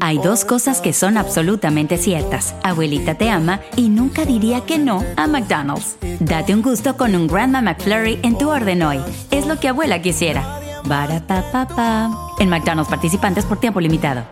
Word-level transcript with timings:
Hay 0.00 0.16
dos 0.16 0.46
cosas 0.46 0.80
que 0.80 0.94
son 0.94 1.18
absolutamente 1.18 1.98
ciertas. 1.98 2.54
Abuelita 2.62 3.16
te 3.16 3.28
ama 3.28 3.60
y 3.76 3.90
nunca 3.90 4.24
diría 4.24 4.62
que 4.62 4.78
no 4.78 5.04
a 5.18 5.26
McDonald's. 5.26 5.98
Date 6.18 6.54
un 6.54 6.62
gusto 6.62 6.96
con 6.96 7.14
un 7.14 7.26
Grandma 7.26 7.60
McFlurry 7.60 8.18
en 8.22 8.38
tu 8.38 8.48
orden 8.48 8.82
hoy. 8.82 9.00
Es 9.30 9.46
lo 9.46 9.60
que 9.60 9.68
abuela 9.68 10.00
quisiera. 10.00 10.60
Barata 10.86 12.08
En 12.38 12.48
McDonald's 12.48 12.88
participantes 12.88 13.44
por 13.44 13.60
tiempo 13.60 13.80
limitado. 13.80 14.22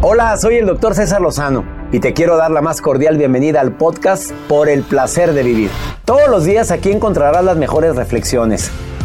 Hola, 0.00 0.36
soy 0.36 0.58
el 0.58 0.66
doctor 0.66 0.94
César 0.94 1.20
Lozano 1.20 1.64
y 1.90 1.98
te 1.98 2.14
quiero 2.14 2.36
dar 2.36 2.52
la 2.52 2.62
más 2.62 2.80
cordial 2.80 3.18
bienvenida 3.18 3.60
al 3.60 3.76
podcast 3.76 4.30
Por 4.46 4.68
el 4.68 4.84
placer 4.84 5.32
de 5.32 5.42
vivir. 5.42 5.70
Todos 6.04 6.28
los 6.28 6.44
días 6.44 6.70
aquí 6.70 6.92
encontrarás 6.92 7.44
las 7.44 7.56
mejores 7.56 7.96
reflexiones, 7.96 8.70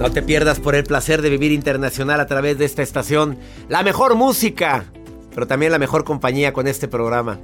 No 0.00 0.10
te 0.10 0.22
pierdas 0.22 0.58
por 0.58 0.74
el 0.74 0.82
placer 0.82 1.22
de 1.22 1.30
vivir 1.30 1.52
internacional 1.52 2.18
a 2.18 2.26
través 2.26 2.58
de 2.58 2.64
esta 2.64 2.82
estación. 2.82 3.38
La 3.68 3.84
mejor 3.84 4.16
música, 4.16 4.86
pero 5.32 5.46
también 5.46 5.70
la 5.70 5.78
mejor 5.78 6.02
compañía 6.02 6.52
con 6.52 6.66
este 6.66 6.88
programa. 6.88 7.38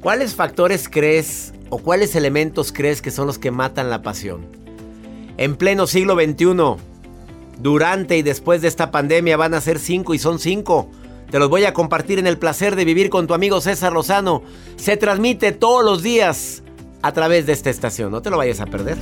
¿Cuáles 0.00 0.36
factores 0.36 0.88
crees 0.88 1.52
o 1.70 1.78
cuáles 1.78 2.14
elementos 2.14 2.72
crees 2.72 3.02
que 3.02 3.10
son 3.10 3.26
los 3.26 3.40
que 3.40 3.50
matan 3.50 3.90
la 3.90 4.02
pasión? 4.02 4.62
en 5.36 5.56
pleno 5.56 5.86
siglo 5.86 6.14
XXI. 6.14 6.82
Durante 7.58 8.16
y 8.16 8.22
después 8.22 8.62
de 8.62 8.68
esta 8.68 8.90
pandemia 8.90 9.36
van 9.36 9.54
a 9.54 9.60
ser 9.60 9.78
cinco 9.78 10.14
y 10.14 10.18
son 10.18 10.38
cinco. 10.38 10.88
Te 11.30 11.38
los 11.38 11.48
voy 11.48 11.64
a 11.64 11.72
compartir 11.72 12.18
en 12.18 12.26
el 12.26 12.38
placer 12.38 12.76
de 12.76 12.84
vivir 12.84 13.08
con 13.08 13.26
tu 13.26 13.34
amigo 13.34 13.60
César 13.60 13.92
Lozano. 13.92 14.42
Se 14.76 14.96
transmite 14.96 15.52
todos 15.52 15.84
los 15.84 16.02
días 16.02 16.62
a 17.02 17.12
través 17.12 17.46
de 17.46 17.52
esta 17.52 17.70
estación. 17.70 18.10
No 18.10 18.22
te 18.22 18.30
lo 18.30 18.36
vayas 18.36 18.60
a 18.60 18.66
perder. 18.66 18.98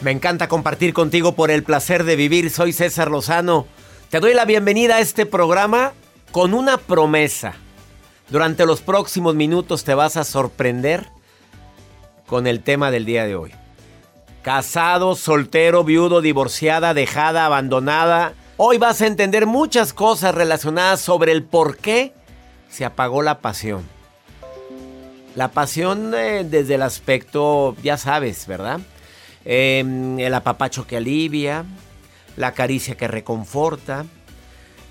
Me 0.00 0.12
encanta 0.12 0.48
compartir 0.48 0.94
contigo 0.94 1.34
por 1.34 1.50
el 1.50 1.62
placer 1.62 2.04
de 2.04 2.16
vivir. 2.16 2.50
Soy 2.50 2.72
César 2.72 3.10
Lozano. 3.10 3.66
Te 4.08 4.18
doy 4.18 4.32
la 4.32 4.46
bienvenida 4.46 4.96
a 4.96 5.00
este 5.00 5.26
programa 5.26 5.92
con 6.32 6.54
una 6.54 6.78
promesa. 6.78 7.52
Durante 8.30 8.64
los 8.64 8.80
próximos 8.80 9.34
minutos 9.34 9.84
te 9.84 9.92
vas 9.92 10.16
a 10.16 10.24
sorprender 10.24 11.06
con 12.26 12.46
el 12.46 12.62
tema 12.62 12.90
del 12.90 13.04
día 13.04 13.26
de 13.26 13.36
hoy. 13.36 13.52
Casado, 14.40 15.16
soltero, 15.16 15.84
viudo, 15.84 16.22
divorciada, 16.22 16.94
dejada, 16.94 17.44
abandonada. 17.44 18.32
Hoy 18.56 18.78
vas 18.78 19.02
a 19.02 19.06
entender 19.06 19.44
muchas 19.44 19.92
cosas 19.92 20.34
relacionadas 20.34 21.02
sobre 21.02 21.32
el 21.32 21.42
por 21.42 21.76
qué 21.76 22.14
se 22.70 22.86
apagó 22.86 23.20
la 23.20 23.40
pasión. 23.40 23.86
La 25.34 25.48
pasión 25.48 26.14
eh, 26.14 26.46
desde 26.48 26.76
el 26.76 26.82
aspecto, 26.82 27.76
ya 27.82 27.98
sabes, 27.98 28.46
¿verdad? 28.46 28.80
Em, 29.44 30.18
el 30.18 30.34
apapacho 30.34 30.86
que 30.86 30.96
alivia, 30.98 31.64
la 32.36 32.52
caricia 32.52 32.96
que 32.96 33.08
reconforta. 33.08 34.04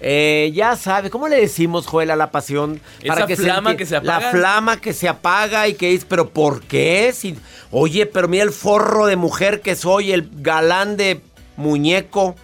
Eh, 0.02 0.52
ya 0.54 0.78
sabe, 0.78 1.10
¿cómo 1.10 1.28
le 1.28 1.36
decimos, 1.36 1.86
Joel, 1.86 2.10
a 2.12 2.16
la 2.16 2.32
pasión? 2.32 2.80
Para 3.06 3.26
Esa 3.26 3.44
flama 3.44 3.76
que 3.76 3.86
se 3.86 3.98
apaga. 3.98 4.20
La 4.20 4.32
flama 4.32 4.82
que 4.82 4.94
se 4.94 5.10
apaga 5.10 5.68
y 5.68 5.74
que 5.74 5.94
es, 5.94 6.06
pero 6.06 6.30
¿por 6.30 6.62
qué? 6.62 7.12
Si, 7.14 7.36
oye, 7.70 8.06
pero 8.06 8.28
mira 8.28 8.44
el 8.44 8.52
forro 8.52 9.06
de 9.08 9.18
mujer 9.18 9.62
que 9.62 9.76
soy, 9.76 10.14
el 10.14 10.30
galán 10.38 10.96
de 10.96 11.22
muñeco, 11.58 12.36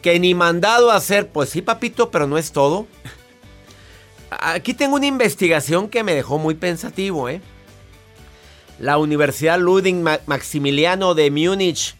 que 0.00 0.18
ni 0.18 0.34
mandado 0.34 0.90
a 0.90 0.96
hacer. 0.96 1.28
Pues 1.28 1.50
sí, 1.50 1.60
papito, 1.60 2.10
pero 2.10 2.26
no 2.26 2.38
es 2.38 2.50
todo. 2.50 2.86
Aquí 4.30 4.74
tengo 4.74 4.96
una 4.96 5.06
investigación 5.06 5.88
que 5.88 6.02
me 6.02 6.14
dejó 6.14 6.38
muy 6.38 6.54
pensativo, 6.54 7.28
¿eh? 7.28 7.42
La 8.80 8.96
Universidad 8.96 9.60
Ludwig 9.60 9.96
Maximiliano 10.24 11.14
de 11.14 11.30
Múnich 11.30 11.96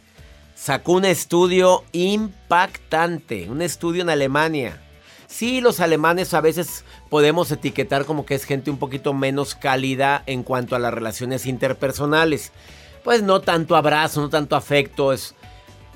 sacó 0.54 0.92
un 0.92 1.04
estudio 1.04 1.84
impactante, 1.92 3.50
un 3.50 3.60
estudio 3.60 4.00
en 4.00 4.08
Alemania. 4.08 4.80
Sí, 5.26 5.60
los 5.60 5.80
alemanes 5.80 6.32
a 6.32 6.40
veces 6.40 6.86
podemos 7.10 7.52
etiquetar 7.52 8.06
como 8.06 8.24
que 8.24 8.34
es 8.34 8.44
gente 8.44 8.70
un 8.70 8.78
poquito 8.78 9.12
menos 9.12 9.54
cálida 9.54 10.22
en 10.24 10.42
cuanto 10.42 10.74
a 10.74 10.78
las 10.78 10.94
relaciones 10.94 11.44
interpersonales. 11.44 12.50
Pues 13.04 13.22
no 13.22 13.42
tanto 13.42 13.76
abrazo, 13.76 14.22
no 14.22 14.30
tanto 14.30 14.56
afecto, 14.56 15.12
es 15.12 15.34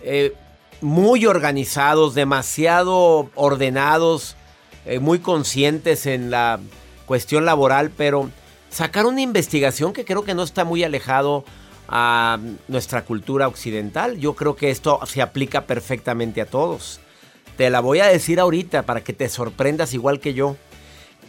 eh, 0.02 0.34
muy 0.82 1.24
organizados, 1.24 2.14
demasiado 2.14 3.30
ordenados, 3.34 4.36
eh, 4.84 4.98
muy 4.98 5.20
conscientes 5.20 6.04
en 6.04 6.30
la 6.30 6.60
cuestión 7.06 7.46
laboral, 7.46 7.90
pero 7.90 8.30
sacar 8.74 9.06
una 9.06 9.20
investigación 9.20 9.92
que 9.92 10.04
creo 10.04 10.24
que 10.24 10.34
no 10.34 10.42
está 10.42 10.64
muy 10.64 10.82
alejado 10.82 11.44
a 11.86 12.40
nuestra 12.66 13.04
cultura 13.04 13.46
occidental. 13.46 14.18
Yo 14.18 14.34
creo 14.34 14.56
que 14.56 14.70
esto 14.70 14.98
se 15.06 15.22
aplica 15.22 15.64
perfectamente 15.64 16.40
a 16.40 16.46
todos. 16.46 16.98
Te 17.56 17.70
la 17.70 17.78
voy 17.78 18.00
a 18.00 18.06
decir 18.06 18.40
ahorita 18.40 18.82
para 18.82 19.04
que 19.04 19.12
te 19.12 19.28
sorprendas 19.28 19.94
igual 19.94 20.18
que 20.18 20.34
yo. 20.34 20.56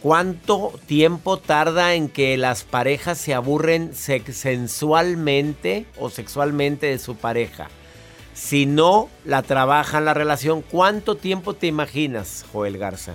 ¿Cuánto 0.02 0.72
tiempo 0.86 1.38
tarda 1.38 1.94
en 1.94 2.08
que 2.08 2.36
las 2.36 2.64
parejas 2.64 3.16
se 3.16 3.32
aburren 3.32 3.94
sensualmente 3.94 5.86
o 5.98 6.10
sexualmente 6.10 6.86
de 6.86 6.98
su 6.98 7.14
pareja? 7.14 7.68
Si 8.34 8.66
no 8.66 9.08
la 9.24 9.42
trabajan 9.42 10.04
la 10.04 10.14
relación, 10.14 10.62
¿cuánto 10.62 11.14
tiempo 11.14 11.54
te 11.54 11.68
imaginas, 11.68 12.44
Joel 12.52 12.76
Garza? 12.76 13.14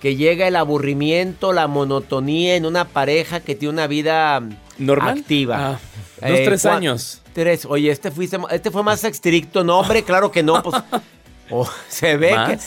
Que 0.00 0.16
llega 0.16 0.46
el 0.46 0.56
aburrimiento, 0.56 1.52
la 1.52 1.66
monotonía 1.66 2.56
en 2.56 2.66
una 2.66 2.84
pareja 2.86 3.40
que 3.40 3.54
tiene 3.54 3.72
una 3.72 3.86
vida 3.86 4.42
normal 4.78 5.18
activa. 5.18 5.78
Ah, 6.20 6.28
dos, 6.28 6.38
tres 6.44 6.66
años. 6.66 7.22
Tres. 7.32 7.64
Oye, 7.64 7.90
este, 7.90 8.10
fuiste, 8.10 8.38
este 8.50 8.70
fue 8.70 8.82
más 8.82 9.02
estricto. 9.04 9.64
No, 9.64 9.80
hombre, 9.80 10.02
claro 10.02 10.30
que 10.30 10.42
no. 10.42 10.62
Pues, 10.62 10.82
oh, 11.50 11.68
se 11.88 12.16
ve 12.16 12.30
que. 12.46 12.58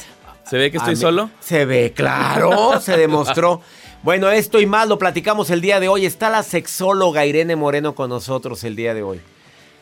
¿Se 0.50 0.58
ve 0.58 0.70
que 0.70 0.78
estoy 0.78 0.98
solo? 0.98 1.30
Se 1.40 1.64
ve, 1.64 1.94
claro, 1.96 2.82
se 2.82 2.98
demostró. 2.98 3.62
Bueno, 4.04 4.30
esto 4.30 4.60
y 4.60 4.66
más 4.66 4.90
lo 4.90 4.98
platicamos 4.98 5.50
el 5.50 5.62
día 5.62 5.80
de 5.80 5.88
hoy. 5.88 6.06
Está 6.06 6.30
la 6.30 6.44
sexóloga 6.44 7.26
Irene 7.26 7.56
Moreno 7.56 7.96
con 7.96 8.10
nosotros 8.10 8.64
el 8.66 8.76
día 8.76 8.94
de 8.94 9.04
hoy. 9.04 9.22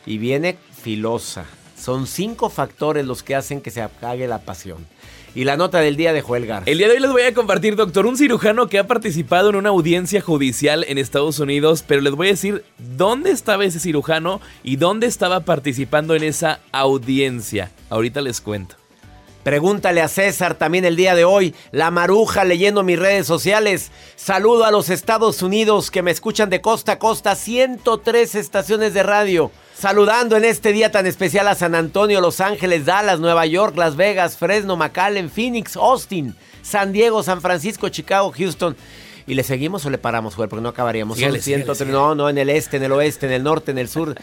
Y 0.06 0.18
viene 0.18 0.58
filosa. 0.80 1.46
Son 1.76 2.06
cinco 2.06 2.50
factores 2.50 3.04
los 3.04 3.24
que 3.24 3.34
hacen 3.34 3.62
que 3.62 3.70
se 3.72 3.82
apague 3.82 4.28
la 4.28 4.38
pasión 4.40 4.86
y 5.34 5.44
la 5.44 5.56
nota 5.56 5.80
del 5.80 5.96
día 5.96 6.12
de 6.12 6.22
Joel. 6.22 6.40
El 6.66 6.78
día 6.78 6.88
de 6.88 6.94
hoy 6.94 7.00
les 7.00 7.12
voy 7.12 7.22
a 7.22 7.34
compartir, 7.34 7.76
doctor, 7.76 8.06
un 8.06 8.16
cirujano 8.16 8.68
que 8.68 8.78
ha 8.78 8.86
participado 8.86 9.50
en 9.50 9.56
una 9.56 9.68
audiencia 9.68 10.20
judicial 10.20 10.84
en 10.88 10.98
Estados 10.98 11.38
Unidos, 11.38 11.84
pero 11.86 12.00
les 12.00 12.14
voy 12.14 12.28
a 12.28 12.30
decir 12.30 12.64
dónde 12.96 13.30
estaba 13.30 13.64
ese 13.64 13.78
cirujano 13.78 14.40
y 14.62 14.76
dónde 14.76 15.06
estaba 15.06 15.40
participando 15.40 16.14
en 16.14 16.24
esa 16.24 16.60
audiencia. 16.72 17.70
Ahorita 17.90 18.20
les 18.20 18.40
cuento. 18.40 18.79
Pregúntale 19.42 20.02
a 20.02 20.08
César 20.08 20.54
también 20.54 20.84
el 20.84 20.96
día 20.96 21.14
de 21.14 21.24
hoy. 21.24 21.54
La 21.72 21.90
maruja 21.90 22.44
leyendo 22.44 22.82
mis 22.82 22.98
redes 22.98 23.26
sociales. 23.26 23.90
Saludo 24.14 24.64
a 24.64 24.70
los 24.70 24.90
Estados 24.90 25.42
Unidos 25.42 25.90
que 25.90 26.02
me 26.02 26.10
escuchan 26.10 26.50
de 26.50 26.60
costa 26.60 26.92
a 26.92 26.98
costa. 26.98 27.34
103 27.34 28.34
estaciones 28.34 28.92
de 28.92 29.02
radio. 29.02 29.50
Saludando 29.74 30.36
en 30.36 30.44
este 30.44 30.72
día 30.72 30.92
tan 30.92 31.06
especial 31.06 31.48
a 31.48 31.54
San 31.54 31.74
Antonio, 31.74 32.20
Los 32.20 32.40
Ángeles, 32.40 32.84
Dallas, 32.84 33.18
Nueva 33.18 33.46
York, 33.46 33.78
Las 33.78 33.96
Vegas, 33.96 34.36
Fresno, 34.36 34.76
McAllen, 34.76 35.30
Phoenix, 35.30 35.74
Austin, 35.74 36.36
San 36.60 36.92
Diego, 36.92 37.22
San 37.22 37.40
Francisco, 37.40 37.88
Chicago, 37.88 38.30
Houston. 38.36 38.76
¿Y 39.26 39.32
le 39.32 39.42
seguimos 39.42 39.86
o 39.86 39.90
le 39.90 39.96
paramos, 39.96 40.34
Joel? 40.34 40.50
Porque 40.50 40.62
no 40.62 40.68
acabaríamos. 40.68 41.16
Son 41.16 41.20
Sígale, 41.20 41.40
sígale, 41.40 41.64
103. 41.64 41.78
sígale. 41.78 41.92
No, 41.92 42.14
no, 42.14 42.28
en 42.28 42.36
el 42.36 42.50
este, 42.50 42.76
en 42.76 42.82
el 42.82 42.92
oeste, 42.92 43.24
en 43.24 43.32
el 43.32 43.42
norte, 43.42 43.70
en 43.70 43.78
el 43.78 43.88
sur, 43.88 44.14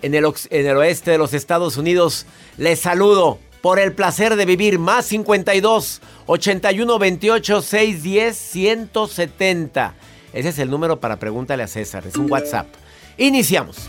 en 0.00 0.14
el, 0.14 0.24
en 0.24 0.66
el 0.66 0.76
oeste 0.78 1.10
de 1.10 1.18
los 1.18 1.34
Estados 1.34 1.76
Unidos. 1.76 2.24
Les 2.56 2.80
saludo 2.80 3.40
por 3.64 3.78
el 3.78 3.94
placer 3.94 4.36
de 4.36 4.44
vivir. 4.44 4.78
Más 4.78 5.06
52 5.06 6.02
81 6.26 6.98
28 6.98 7.62
610 7.62 8.36
170. 8.36 9.94
Ese 10.34 10.48
es 10.50 10.58
el 10.58 10.68
número 10.68 11.00
para 11.00 11.18
pregúntale 11.18 11.62
a 11.62 11.66
César. 11.66 12.06
Es 12.06 12.16
un 12.16 12.30
WhatsApp. 12.30 12.66
Iniciamos. 13.16 13.88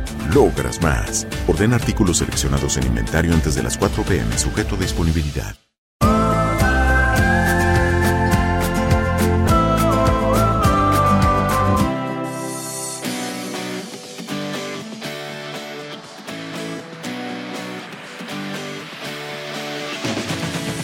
logras 0.33 0.81
más. 0.81 1.27
Orden 1.47 1.73
artículos 1.73 2.17
seleccionados 2.17 2.77
en 2.77 2.85
inventario 2.85 3.33
antes 3.33 3.55
de 3.55 3.63
las 3.63 3.77
4 3.77 4.03
pm, 4.03 4.37
sujeto 4.37 4.75
a 4.75 4.79
disponibilidad. 4.79 5.55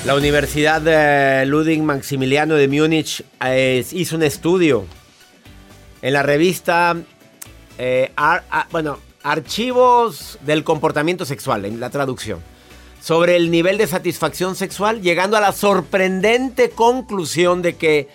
La 0.05 0.15
Universidad 0.15 0.81
de 0.81 1.45
Ludwig 1.45 1.83
Maximiliano 1.83 2.55
de 2.55 2.69
Múnich 2.69 3.25
eh, 3.43 3.85
hizo 3.91 4.15
un 4.15 4.23
estudio 4.23 4.85
en 6.01 6.13
la 6.13 6.23
revista, 6.23 6.95
eh, 7.77 8.13
bueno, 8.71 8.99
Archivos 9.27 10.39
del 10.45 10.63
Comportamiento 10.63 11.25
Sexual, 11.25 11.65
en 11.65 11.81
la 11.81 11.89
traducción, 11.89 12.39
sobre 13.01 13.35
el 13.35 13.51
nivel 13.51 13.77
de 13.77 13.85
satisfacción 13.85 14.55
sexual, 14.55 15.01
llegando 15.01 15.35
a 15.35 15.41
la 15.41 15.51
sorprendente 15.51 16.69
conclusión 16.69 17.61
de 17.61 17.75
que 17.75 18.07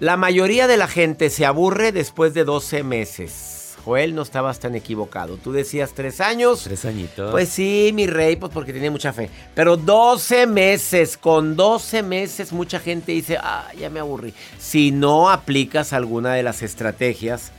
la 0.00 0.16
mayoría 0.16 0.66
de 0.66 0.76
la 0.76 0.88
gente 0.88 1.30
se 1.30 1.46
aburre 1.46 1.92
después 1.92 2.34
de 2.34 2.42
12 2.42 2.82
meses. 2.82 3.76
Joel, 3.84 4.16
no 4.16 4.22
estabas 4.22 4.58
tan 4.58 4.74
equivocado. 4.74 5.36
Tú 5.36 5.52
decías 5.52 5.92
tres 5.94 6.20
años. 6.20 6.64
Tres 6.64 6.84
añitos. 6.84 7.30
Pues 7.30 7.50
sí, 7.50 7.92
mi 7.94 8.08
rey, 8.08 8.34
pues 8.34 8.50
porque 8.52 8.72
tenía 8.72 8.90
mucha 8.90 9.12
fe. 9.12 9.30
Pero 9.54 9.76
12 9.76 10.48
meses, 10.48 11.16
con 11.16 11.54
12 11.54 12.02
meses 12.02 12.52
mucha 12.52 12.80
gente 12.80 13.12
dice, 13.12 13.38
ah, 13.40 13.68
ya 13.78 13.88
me 13.88 14.00
aburrí. 14.00 14.34
Si 14.58 14.90
no 14.90 15.30
aplicas 15.30 15.92
alguna 15.92 16.34
de 16.34 16.42
las 16.42 16.62
estrategias 16.62 17.52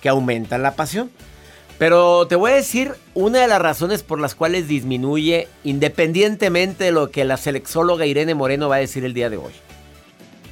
que 0.00 0.08
aumentan 0.08 0.62
la 0.62 0.74
pasión. 0.74 1.12
Pero 1.78 2.26
te 2.26 2.36
voy 2.36 2.52
a 2.52 2.56
decir 2.56 2.94
una 3.14 3.40
de 3.40 3.48
las 3.48 3.60
razones 3.60 4.02
por 4.02 4.18
las 4.18 4.34
cuales 4.34 4.66
disminuye, 4.66 5.46
independientemente 5.62 6.84
de 6.84 6.92
lo 6.92 7.10
que 7.10 7.24
la 7.24 7.36
sexóloga 7.36 8.06
Irene 8.06 8.34
Moreno 8.34 8.68
va 8.68 8.76
a 8.76 8.80
decir 8.80 9.04
el 9.04 9.12
día 9.12 9.28
de 9.28 9.36
hoy. 9.36 9.52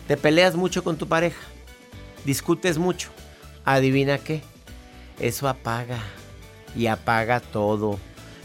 Te 0.06 0.18
peleas 0.18 0.54
mucho 0.54 0.84
con 0.84 0.96
tu 0.96 1.08
pareja, 1.08 1.40
discutes 2.26 2.76
mucho. 2.76 3.08
Adivina 3.64 4.18
qué, 4.18 4.42
eso 5.18 5.48
apaga 5.48 5.98
y 6.76 6.88
apaga 6.88 7.40
todo. 7.40 7.98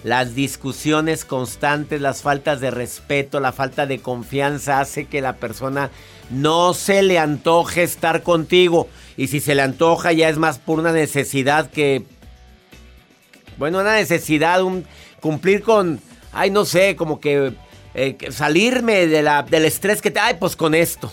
Las 0.05 0.33
discusiones 0.33 1.25
constantes, 1.25 1.99
las 1.99 2.21
faltas 2.21 2.61
de 2.61 2.71
respeto, 2.71 3.41
la 3.41 3.51
falta 3.51 3.85
de 3.85 3.99
confianza 3.99 4.79
hace 4.79 5.07
que 5.07 5.19
la 5.19 5.35
persona 5.35 5.89
no 6.29 6.73
se 6.73 7.03
le 7.03 7.19
antoje 7.19 7.83
estar 7.83 8.23
contigo. 8.23 8.87
Y 9.17 9.27
si 9.27 9.41
se 9.41 9.55
le 9.55 9.63
antoja 9.63 10.13
ya 10.13 10.29
es 10.29 10.37
más 10.37 10.59
por 10.59 10.79
una 10.79 10.93
necesidad 10.93 11.69
que... 11.69 12.05
Bueno, 13.59 13.79
una 13.81 13.93
necesidad, 13.93 14.61
cumplir 15.19 15.61
con... 15.61 15.99
Ay, 16.31 16.49
no 16.49 16.65
sé, 16.65 16.95
como 16.95 17.19
que... 17.19 17.53
eh, 17.93 18.15
que 18.15 18.31
salirme 18.31 19.05
de 19.05 19.21
la, 19.21 19.43
del 19.43 19.65
estrés 19.65 20.01
que 20.01 20.09
te... 20.09 20.19
Ay, 20.19 20.37
pues 20.39 20.55
con 20.55 20.73
esto. 20.73 21.11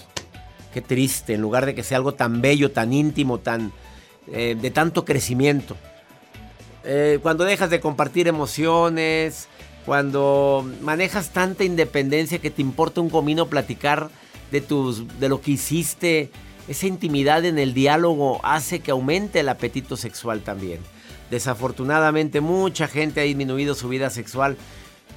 Qué 0.72 0.80
triste, 0.80 1.34
en 1.34 1.40
lugar 1.40 1.66
de 1.66 1.74
que 1.74 1.82
sea 1.82 1.98
algo 1.98 2.14
tan 2.14 2.40
bello, 2.40 2.70
tan 2.70 2.92
íntimo, 2.92 3.40
tan... 3.40 3.72
eh, 4.32 4.56
de 4.60 4.70
tanto 4.70 5.04
crecimiento. 5.04 5.76
Eh, 6.84 7.18
cuando 7.20 7.42
dejas 7.44 7.68
de 7.70 7.80
compartir 7.80 8.28
emociones, 8.28 9.48
cuando 9.84 10.64
manejas 10.82 11.30
tanta 11.30 11.64
independencia 11.64 12.38
que 12.38 12.50
te 12.50 12.62
importa 12.62 13.00
un 13.00 13.10
comino 13.10 13.48
platicar 13.48 14.08
de, 14.52 14.60
tus, 14.60 15.18
de 15.18 15.28
lo 15.28 15.40
que 15.40 15.50
hiciste, 15.52 16.30
esa 16.68 16.86
intimidad 16.86 17.44
en 17.44 17.58
el 17.58 17.74
diálogo 17.74 18.40
hace 18.44 18.78
que 18.78 18.92
aumente 18.92 19.40
el 19.40 19.48
apetito 19.48 19.96
sexual 19.96 20.42
también. 20.42 20.78
Desafortunadamente 21.30 22.40
mucha 22.40 22.88
gente 22.88 23.20
ha 23.20 23.24
disminuido 23.24 23.74
su 23.74 23.88
vida 23.88 24.10
sexual 24.10 24.56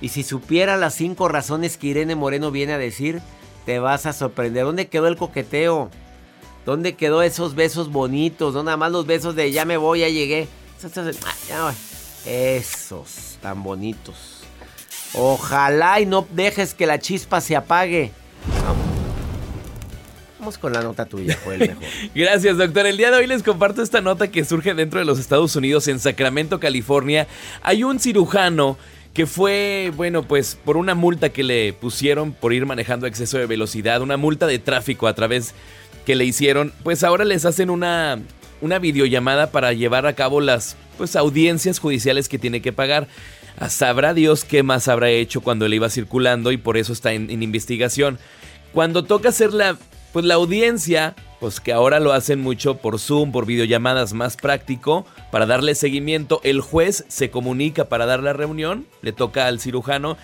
y 0.01 0.10
si 0.10 0.24
supiera 0.24 0.78
las 0.78 0.96
cinco 0.96 1.28
razones 1.28 1.78
que 1.78 1.88
Irene 1.88 2.16
Moreno 2.16 2.51
viene 2.51 2.74
a 2.74 2.78
decir, 2.78 3.22
te 3.66 3.80
vas 3.80 4.06
a 4.06 4.13
sorprender. 4.13 4.66
¿Dónde 4.66 4.88
quedó 4.88 5.08
el 5.08 5.18
coqueteo? 5.18 5.89
¿Dónde 6.66 6.96
quedó 6.96 7.22
esos 7.22 7.56
besos 7.56 7.92
bonitos? 7.92 8.54
No 8.54 8.63
nada 8.63 8.78
más 8.78 8.92
los 8.92 9.06
besos 9.06 9.36
de 9.36 9.51
ya 9.51 9.66
me 9.66 9.78
voy, 9.78 10.00
ya 10.00 10.10
llegué. 10.10 10.48
Ah. 11.51 11.74
Esos 12.25 13.38
tan 13.42 13.63
bonitos. 13.63 14.42
Ojalá 15.13 16.00
y 16.00 16.06
no 16.06 16.25
dejes 16.32 16.74
que 16.74 16.86
la 16.86 17.00
chispa 17.00 17.42
se 17.42 17.56
apague. 17.56 18.12
Vamos, 18.63 18.88
Vamos 20.39 20.58
con 20.58 20.72
la 20.72 20.81
nota 20.81 21.05
tuya, 21.05 21.38
Joel, 21.43 21.60
mejor. 21.60 21.84
Gracias, 22.15 22.58
doctor. 22.58 22.88
El 22.88 22.96
día 22.96 23.12
de 23.12 23.17
hoy 23.17 23.27
les 23.27 23.43
comparto 23.43 23.81
esta 23.81 24.00
nota 24.00 24.31
que 24.31 24.46
surge 24.46 24.74
dentro 24.74 25.00
de 25.00 25.05
los 25.05 25.19
Estados 25.19 25.53
Unidos, 25.58 25.89
en 25.89 26.00
Sacramento, 26.00 26.62
California. 26.62 27.27
Hay 27.62 27.84
un 27.84 28.00
cirujano 28.00 28.77
que 29.13 29.25
fue, 29.25 29.91
bueno, 29.98 30.24
pues 30.24 30.58
por 30.63 30.77
una 30.77 30.96
multa 30.96 31.29
que 31.29 31.43
le 31.43 31.74
pusieron 31.74 32.31
por 32.31 32.53
ir 32.53 32.65
manejando 32.65 33.05
exceso 33.05 33.38
de 33.38 33.48
velocidad, 33.48 34.01
una 34.01 34.15
multa 34.15 34.48
de 34.48 34.60
tráfico 34.60 35.08
a 35.08 35.13
través 35.13 35.53
que 36.05 36.15
le 36.15 36.24
hicieron, 36.24 36.72
pues 36.84 37.03
ahora 37.03 37.25
les 37.25 37.43
hacen 37.43 37.69
una, 37.69 38.19
una 38.62 38.79
videollamada 38.79 39.51
para 39.51 39.74
llevar 39.74 40.05
a 40.05 40.13
cabo 40.13 40.39
las 40.39 40.77
pues, 40.98 41.17
audiencias 41.17 41.79
judiciales 41.79 42.29
que 42.29 42.39
tiene 42.39 42.62
que 42.62 42.72
pagar. 42.72 43.10
Ah, 43.58 43.67
Sabrá 43.67 44.13
Dios 44.13 44.46
qué 44.46 44.63
más 44.63 44.88
habrá 44.88 45.10
hecho 45.10 45.41
cuando 45.41 45.67
le 45.67 45.75
iba 45.75 45.89
circulando 45.89 46.53
y 46.53 46.58
por 46.58 46.77
eso 46.77 46.93
está 46.93 47.12
en, 47.12 47.29
en 47.29 47.43
investigación. 47.43 48.19
Cuando 48.72 49.03
toca 49.03 49.29
hacer 49.29 49.51
la 49.51 49.77
pues 50.12 50.25
la 50.25 50.36
audiencia, 50.36 51.16
pues 51.39 51.60
que 51.60 51.74
ahora 51.74 52.00
lo 52.00 52.13
hacen 52.13 52.42
mucho 52.42 52.78
por 52.78 53.00
Zoom, 53.00 53.32
por 53.32 53.46
videollamadas 53.46 54.13
más 54.13 54.36
práctico, 54.38 55.06
para 55.32 55.46
darle 55.46 55.75
seguimiento, 55.75 56.42
el 56.44 56.62
juez 56.62 57.06
se 57.08 57.30
comunica 57.30 57.86
para 57.86 58.06
dar 58.06 58.24
la 58.24 58.34
reunión, 58.34 58.86
le 59.01 59.12
toca 59.12 59.48
al 59.48 59.60
cirujano 59.60 60.18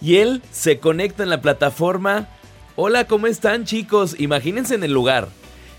y 0.00 0.16
él 0.16 0.42
se 0.50 0.78
conecta 0.78 1.22
en 1.22 1.30
la 1.30 1.42
plataforma. 1.42 2.28
Hola, 2.76 3.06
¿cómo 3.06 3.26
están 3.26 3.64
chicos? 3.64 4.18
Imagínense 4.18 4.74
en 4.74 4.84
el 4.84 4.92
lugar. 4.92 5.28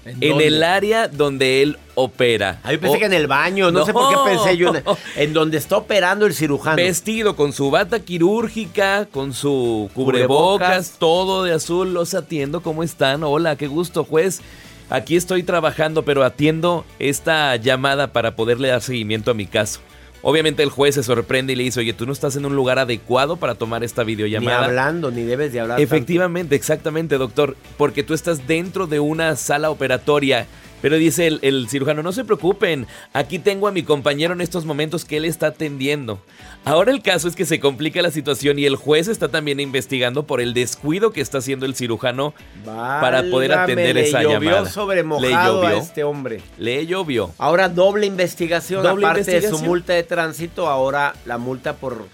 ¿En, 0.05 0.41
el 0.41 0.63
área 0.63 1.08
donde 1.08 1.62
él 1.62 1.77
opera. 1.93 2.60
Ah, 2.63 2.72
yo 2.72 2.79
pensé 2.79 2.98
que 2.98 3.05
en 3.05 3.13
el 3.13 3.27
baño, 3.27 3.70
no, 3.72 3.86
sé 3.86 3.93
por 3.93 4.10
qué 4.10 4.20
pensé 4.25 4.58
yo. 4.58 4.74
En, 4.75 4.84
en, 5.15 5.34
donde 5.34 5.58
está 5.58 5.77
operando 5.77 6.25
el 6.25 6.34
cirujano. 6.34 6.77
Vestido 6.77 7.36
con 7.36 7.53
su 7.53 7.70
bata 7.70 8.00
quirúrgica, 8.00 9.08
con 9.12 9.34
su 9.34 9.89
cubrebocas, 9.93 10.96
todo 10.98 11.43
de 11.43 11.53
azul. 11.53 11.93
Los 11.93 12.15
atiendo, 12.15 12.62
¿cómo 12.62 12.81
están? 12.81 13.24
Hola, 13.24 13.55
qué 13.55 13.67
gusto, 13.67 14.03
juez. 14.03 14.41
Aquí 14.89 15.15
estoy 15.15 15.43
trabajando, 15.43 16.03
pero 16.03 16.24
atiendo 16.24 16.84
esta 17.00 17.55
llamada 17.55 18.12
para 18.12 18.36
poderle 18.36 18.70
dar 18.70 18.81
seguimiento 18.81 19.31
a 19.31 19.34
mi 19.34 19.46
caso. 19.46 19.79
Obviamente 20.24 20.62
el 20.62 20.70
juez 20.70 20.96
se 20.96 21.04
sorprende 21.04 21.54
y 21.54 21.56
le 21.56 21.63
dice, 21.63 21.80
oye, 21.80 21.94
tú 21.94 22.06
no 22.06 22.13
estás 22.13 22.36
en 22.36 22.46
un 22.46 22.56
lugar 22.56 22.78
adecuado 22.78 23.38
para 23.38 23.56
tomar 23.56 23.84
esta 23.84 24.04
videollamada. 24.04 24.60
Ni 24.60 24.66
hablando, 24.66 25.12
ni 25.12 25.24
debes 25.24 25.51
de 25.51 25.62
hablar. 25.62 25.82
Efectivamente, 25.82 26.56
exactamente, 26.56 27.18
doctor, 27.18 27.56
porque 27.78 28.04
tú 28.04 28.13
estás 28.13 28.46
dentro 28.48 28.86
de 28.86 29.00
una 29.00 29.36
sala 29.36 29.72
operatoria 29.72 30.46
pero 30.82 30.98
dice 30.98 31.28
el, 31.28 31.68
cirujano, 31.70 32.04
no 32.04 32.12
se 32.12 32.26
preocupen, 32.26 32.88
aquí 33.14 33.40
tengo 33.40 33.68
a 33.68 33.72
mi 33.72 33.84
compañero 33.84 34.34
en 34.34 34.42
estos 34.42 34.66
momentos 34.66 35.06
que 35.06 35.18
él 35.18 35.26
está 35.26 35.48
atendiendo. 35.48 36.20
Ahora 36.66 36.92
el 36.92 37.02
caso 37.02 37.28
es 37.28 37.36
que 37.36 37.46
se 37.46 37.60
complica 37.60 38.02
la 38.02 38.12
situación 38.12 38.60
y 38.60 38.66
el 38.66 38.76
juez 38.76 39.08
está 39.08 39.30
también 39.30 39.60
investigando 39.60 40.24
por 40.24 40.42
el 40.42 40.54
descuido 40.54 41.12
que 41.12 41.22
está 41.22 41.40
haciendo 41.40 41.66
el 41.66 41.76
cirujano 41.76 42.34
para 42.66 43.24
poder 43.30 43.54
atender 43.54 43.98
esa 43.98 44.22
llovió 44.24 44.40
llamada. 44.40 44.70
Sobre 44.70 45.04
mojado 45.04 45.66
a 45.66 45.74
este 45.76 46.04
hombre. 46.04 46.42
Le 46.58 46.86
llovió. 46.86 47.32
Ahora 47.38 47.70
doble 47.70 48.06
investigación, 48.06 48.86
aparte 48.86 49.40
de 49.40 49.50
su 49.50 49.60
multa 49.60 49.94
de 49.94 50.04
tránsito, 50.04 50.68
ahora 50.68 51.14
la 51.26 51.38
multa 51.38 51.74
por 51.74 52.06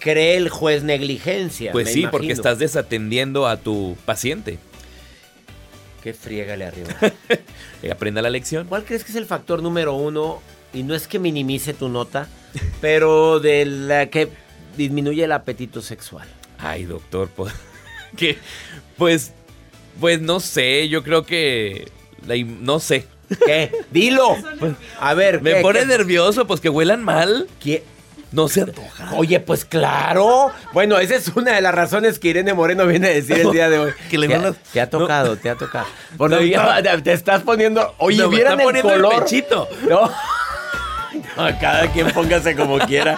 cree 0.00 0.36
el 0.36 0.48
juez 0.48 0.82
negligencia. 0.82 1.72
Pues 1.72 1.92
sí, 1.92 2.06
porque 2.10 2.32
estás 2.32 2.58
desatendiendo 2.58 3.46
a 3.46 3.58
tu 3.58 3.96
paciente. 4.04 4.58
Qué 6.02 6.14
friégale 6.14 6.64
arriba. 6.64 6.90
Aprenda 7.92 8.22
la 8.22 8.30
lección. 8.30 8.66
¿Cuál 8.66 8.84
crees 8.84 9.04
que 9.04 9.12
es 9.12 9.16
el 9.16 9.26
factor 9.26 9.62
número 9.62 9.94
uno? 9.94 10.40
Y 10.72 10.82
no 10.82 10.94
es 10.94 11.06
que 11.06 11.18
minimice 11.18 11.74
tu 11.74 11.88
nota, 11.88 12.28
pero 12.80 13.40
de 13.40 13.66
la 13.66 14.06
que 14.08 14.28
disminuye 14.76 15.24
el 15.24 15.32
apetito 15.32 15.82
sexual. 15.82 16.28
Ay, 16.58 16.84
doctor, 16.84 17.28
pues, 17.36 17.52
que, 18.16 18.38
pues, 18.96 19.32
pues 19.98 20.20
no 20.20 20.40
sé, 20.40 20.88
yo 20.88 21.02
creo 21.02 21.24
que, 21.24 21.90
no 22.60 22.80
sé. 22.80 23.06
¿Qué? 23.46 23.70
Dilo. 23.92 24.36
a 24.98 25.14
ver, 25.14 25.40
me 25.40 25.60
pone 25.62 25.86
nervioso, 25.86 26.48
pues 26.48 26.60
que 26.60 26.68
huelan 26.68 27.04
mal. 27.04 27.46
¿Qué? 27.62 27.84
No 28.32 28.48
se 28.48 28.62
antoja. 28.62 29.10
Oye, 29.14 29.40
pues 29.40 29.64
claro. 29.64 30.52
Bueno, 30.72 30.98
esa 30.98 31.16
es 31.16 31.28
una 31.28 31.52
de 31.54 31.60
las 31.60 31.74
razones 31.74 32.18
que 32.18 32.28
Irene 32.28 32.54
Moreno 32.54 32.86
viene 32.86 33.08
a 33.08 33.10
decir 33.10 33.38
el 33.38 33.50
día 33.50 33.68
de 33.68 33.78
hoy. 33.78 33.92
que 34.10 34.18
le 34.18 34.28
te, 34.72 34.80
ha 34.80 34.88
tocado, 34.88 35.36
te 35.36 35.50
ha 35.50 35.56
tocado. 35.56 35.86
Bueno, 36.16 36.38
te 37.02 37.12
estás 37.12 37.42
poniendo. 37.42 37.94
Oye, 37.98 38.26
vieran 38.28 38.60
el 38.60 38.82
color. 38.82 39.14
El 39.14 39.20
pechito. 39.20 39.68
No. 39.88 40.10
Cada 41.36 41.90
quien 41.92 42.10
póngase 42.10 42.54
como 42.54 42.78
quiera. 42.78 43.16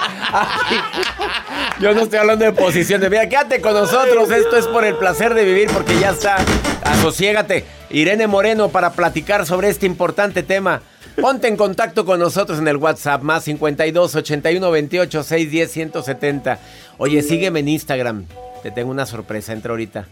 yo 1.80 1.94
no 1.94 2.02
estoy 2.02 2.18
hablando 2.18 2.44
de 2.44 2.52
posiciones. 2.52 3.10
Mira, 3.10 3.28
quédate 3.28 3.60
con 3.60 3.74
nosotros. 3.74 4.30
Esto 4.30 4.56
es 4.56 4.66
por 4.66 4.84
el 4.84 4.96
placer 4.96 5.34
de 5.34 5.44
vivir, 5.44 5.68
porque 5.70 5.98
ya 5.98 6.10
está. 6.10 6.36
Asociégate. 6.84 7.64
Irene 7.90 8.26
Moreno 8.26 8.68
para 8.68 8.92
platicar 8.92 9.44
sobre 9.46 9.68
este 9.68 9.86
importante 9.86 10.42
tema. 10.42 10.82
Ponte 11.20 11.48
en 11.48 11.56
contacto 11.56 12.06
con 12.06 12.18
nosotros 12.20 12.58
en 12.58 12.68
el 12.68 12.76
WhatsApp 12.76 13.22
más 13.22 13.44
52 13.44 14.14
81 14.14 14.70
28 14.70 15.22
610 15.22 15.70
170. 15.70 16.58
Oye, 16.98 17.22
sígueme 17.22 17.60
en 17.60 17.68
Instagram. 17.68 18.24
Te 18.62 18.70
tengo 18.70 18.90
una 18.90 19.04
sorpresa. 19.04 19.52
Entra 19.52 19.72
ahorita 19.72 20.06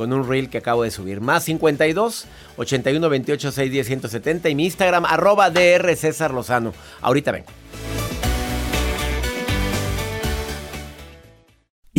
con 0.00 0.14
un 0.14 0.26
reel 0.26 0.48
que 0.48 0.56
acabo 0.56 0.82
de 0.82 0.90
subir. 0.90 1.20
Más 1.20 1.44
52 1.44 2.24
81 2.56 3.06
28 3.10 3.52
610 3.52 3.86
170 3.86 4.48
y 4.48 4.54
mi 4.54 4.64
Instagram 4.64 5.04
arroba 5.04 5.50
DR 5.50 5.94
César 5.94 6.32
Lozano. 6.32 6.72
Ahorita 7.02 7.32
vengo. 7.32 7.48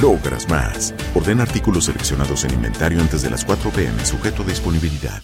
logras 0.00 0.48
más. 0.48 0.94
Orden 1.14 1.40
artículos 1.40 1.86
seleccionados 1.86 2.44
en 2.44 2.54
inventario 2.54 3.00
antes 3.00 3.22
de 3.22 3.30
las 3.30 3.44
4 3.44 3.70
pm, 3.70 4.04
sujeto 4.04 4.42
a 4.42 4.46
disponibilidad. 4.46 5.22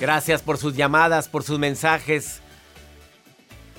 Gracias 0.00 0.40
por 0.40 0.56
sus 0.56 0.74
llamadas, 0.74 1.28
por 1.28 1.44
sus 1.44 1.58
mensajes. 1.58 2.40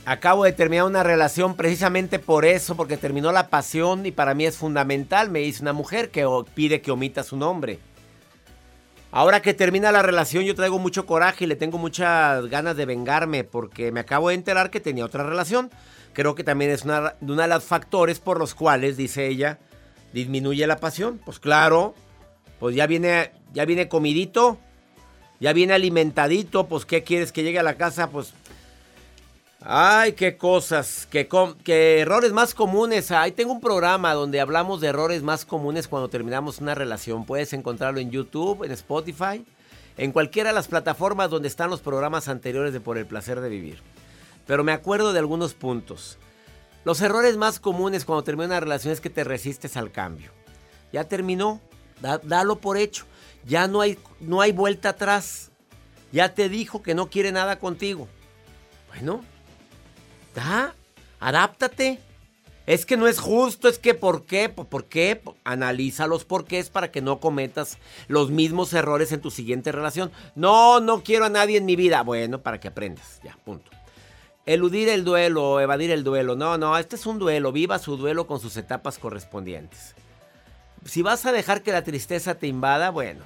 Acabo 0.03 0.45
de 0.45 0.51
terminar 0.51 0.85
una 0.85 1.03
relación 1.03 1.55
precisamente 1.55 2.17
por 2.17 2.43
eso, 2.43 2.75
porque 2.75 2.97
terminó 2.97 3.31
la 3.31 3.49
pasión 3.49 4.05
y 4.05 4.11
para 4.11 4.33
mí 4.33 4.45
es 4.45 4.57
fundamental. 4.57 5.29
Me 5.29 5.39
dice 5.39 5.61
una 5.61 5.73
mujer 5.73 6.09
que 6.09 6.25
pide 6.55 6.81
que 6.81 6.91
omita 6.91 7.23
su 7.23 7.37
nombre. 7.37 7.79
Ahora 9.11 9.41
que 9.41 9.53
termina 9.53 9.91
la 9.91 10.01
relación 10.01 10.45
yo 10.45 10.55
traigo 10.55 10.79
mucho 10.79 11.05
coraje 11.05 11.43
y 11.43 11.47
le 11.47 11.57
tengo 11.57 11.77
muchas 11.77 12.47
ganas 12.47 12.77
de 12.77 12.85
vengarme 12.85 13.43
porque 13.43 13.91
me 13.91 13.99
acabo 13.99 14.29
de 14.29 14.35
enterar 14.35 14.71
que 14.71 14.79
tenía 14.79 15.05
otra 15.05 15.23
relación. 15.23 15.69
Creo 16.13 16.33
que 16.33 16.43
también 16.43 16.71
es 16.71 16.83
una, 16.83 17.15
de 17.19 17.47
los 17.47 17.63
factores 17.63 18.19
por 18.19 18.39
los 18.39 18.55
cuales, 18.55 18.97
dice 18.97 19.27
ella, 19.27 19.59
disminuye 20.13 20.65
la 20.65 20.77
pasión. 20.77 21.19
Pues 21.23 21.39
claro, 21.39 21.93
pues 22.59 22.75
ya 22.75 22.87
viene, 22.87 23.33
ya 23.53 23.65
viene 23.65 23.87
comidito, 23.87 24.59
Ya 25.39 25.53
viene 25.53 25.73
alimentadito, 25.73 26.67
pues 26.67 26.85
¿qué 26.85 27.03
quieres 27.03 27.31
que 27.31 27.43
llegue 27.43 27.59
a 27.59 27.63
la 27.63 27.75
casa? 27.75 28.09
Pues 28.09 28.33
Ay, 29.63 30.13
qué 30.13 30.37
cosas, 30.37 31.07
qué, 31.11 31.99
errores 31.99 32.31
más 32.31 32.55
comunes. 32.55 33.11
Ahí 33.11 33.31
tengo 33.31 33.51
un 33.51 33.61
programa 33.61 34.15
donde 34.15 34.41
hablamos 34.41 34.81
de 34.81 34.87
errores 34.87 35.21
más 35.21 35.45
comunes 35.45 35.87
cuando 35.87 36.09
terminamos 36.09 36.57
una 36.57 36.73
relación. 36.73 37.25
Puedes 37.25 37.53
encontrarlo 37.53 37.99
en 37.99 38.09
YouTube, 38.09 38.63
en 38.63 38.71
Spotify, 38.71 39.45
en 39.97 40.11
cualquiera 40.13 40.49
de 40.49 40.55
las 40.55 40.67
plataformas 40.67 41.29
donde 41.29 41.47
están 41.47 41.69
los 41.69 41.81
programas 41.81 42.27
anteriores 42.27 42.73
de 42.73 42.79
Por 42.79 42.97
el 42.97 43.05
Placer 43.05 43.39
de 43.39 43.49
Vivir. 43.49 43.83
Pero 44.47 44.63
me 44.63 44.71
acuerdo 44.71 45.13
de 45.13 45.19
algunos 45.19 45.53
puntos. 45.53 46.17
Los 46.83 46.99
errores 47.01 47.37
más 47.37 47.59
comunes 47.59 48.03
cuando 48.03 48.23
termina 48.23 48.47
una 48.47 48.59
relación 48.61 48.91
es 48.91 48.99
que 48.99 49.11
te 49.11 49.23
resistes 49.23 49.77
al 49.77 49.91
cambio. 49.91 50.31
Ya 50.91 51.03
terminó, 51.03 51.61
dalo 52.23 52.57
por 52.57 52.77
hecho. 52.77 53.05
Ya 53.45 53.67
no 53.67 53.81
hay, 53.81 53.99
no 54.21 54.41
hay 54.41 54.53
vuelta 54.53 54.89
atrás. 54.89 55.51
Ya 56.11 56.33
te 56.33 56.49
dijo 56.49 56.81
que 56.81 56.95
no 56.95 57.11
quiere 57.11 57.31
nada 57.31 57.59
contigo. 57.59 58.07
Bueno, 58.87 59.23
¿Ah? 60.37 60.73
Adáptate. 61.19 61.99
Es 62.67 62.85
que 62.85 62.95
no 62.95 63.07
es 63.07 63.19
justo, 63.19 63.67
es 63.67 63.79
que 63.79 63.93
¿por 63.93 64.25
qué? 64.25 64.47
¿Por 64.47 64.85
qué? 64.85 65.21
Analiza 65.43 66.07
los 66.07 66.25
porqués 66.25 66.69
para 66.69 66.91
que 66.91 67.01
no 67.01 67.19
cometas 67.19 67.79
los 68.07 68.29
mismos 68.29 68.71
errores 68.73 69.11
en 69.11 69.19
tu 69.19 69.31
siguiente 69.31 69.71
relación. 69.71 70.11
No, 70.35 70.79
no 70.79 71.03
quiero 71.03 71.25
a 71.25 71.29
nadie 71.29 71.57
en 71.57 71.65
mi 71.65 71.75
vida. 71.75 72.03
Bueno, 72.03 72.41
para 72.41 72.59
que 72.59 72.67
aprendas. 72.67 73.19
Ya, 73.23 73.35
punto. 73.43 73.71
Eludir 74.45 74.89
el 74.89 75.03
duelo, 75.03 75.59
evadir 75.59 75.91
el 75.91 76.03
duelo. 76.03 76.35
No, 76.35 76.57
no, 76.57 76.77
este 76.77 76.95
es 76.95 77.05
un 77.05 77.19
duelo. 77.19 77.51
Viva 77.51 77.79
su 77.79 77.97
duelo 77.97 78.27
con 78.27 78.39
sus 78.39 78.55
etapas 78.57 78.99
correspondientes. 78.99 79.95
Si 80.85 81.01
vas 81.01 81.25
a 81.25 81.31
dejar 81.31 81.63
que 81.63 81.71
la 81.71 81.83
tristeza 81.83 82.35
te 82.35 82.47
invada, 82.47 82.89
bueno. 82.91 83.23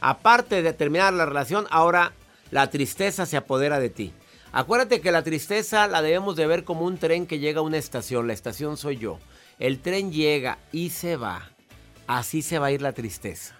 Aparte 0.00 0.62
de 0.62 0.72
terminar 0.72 1.12
la 1.12 1.26
relación, 1.26 1.66
ahora 1.70 2.12
la 2.50 2.70
tristeza 2.70 3.26
se 3.26 3.36
apodera 3.36 3.80
de 3.80 3.90
ti. 3.90 4.12
Acuérdate 4.52 5.00
que 5.00 5.12
la 5.12 5.22
tristeza 5.22 5.86
la 5.86 6.02
debemos 6.02 6.34
de 6.34 6.46
ver 6.46 6.64
como 6.64 6.84
un 6.84 6.98
tren 6.98 7.26
que 7.26 7.38
llega 7.38 7.60
a 7.60 7.64
una 7.64 7.78
estación. 7.78 8.26
La 8.26 8.32
estación 8.32 8.76
soy 8.76 8.96
yo. 8.96 9.18
El 9.58 9.80
tren 9.80 10.12
llega 10.12 10.58
y 10.72 10.90
se 10.90 11.16
va. 11.16 11.50
Así 12.08 12.42
se 12.42 12.58
va 12.58 12.66
a 12.66 12.72
ir 12.72 12.82
la 12.82 12.92
tristeza. 12.92 13.54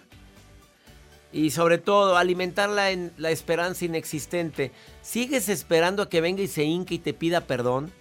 Y 1.31 1.51
sobre 1.51 1.77
todo, 1.77 2.17
alimentarla 2.17 2.91
en 2.91 3.13
la 3.17 3.31
esperanza 3.31 3.85
inexistente. 3.85 4.73
¿Sigues 5.01 5.47
esperando 5.47 6.03
a 6.03 6.09
que 6.09 6.19
venga 6.19 6.41
y 6.41 6.47
se 6.47 6.65
hinque 6.65 6.95
y 6.95 6.99
te 6.99 7.13
pida 7.13 7.41
perdón? 7.41 7.93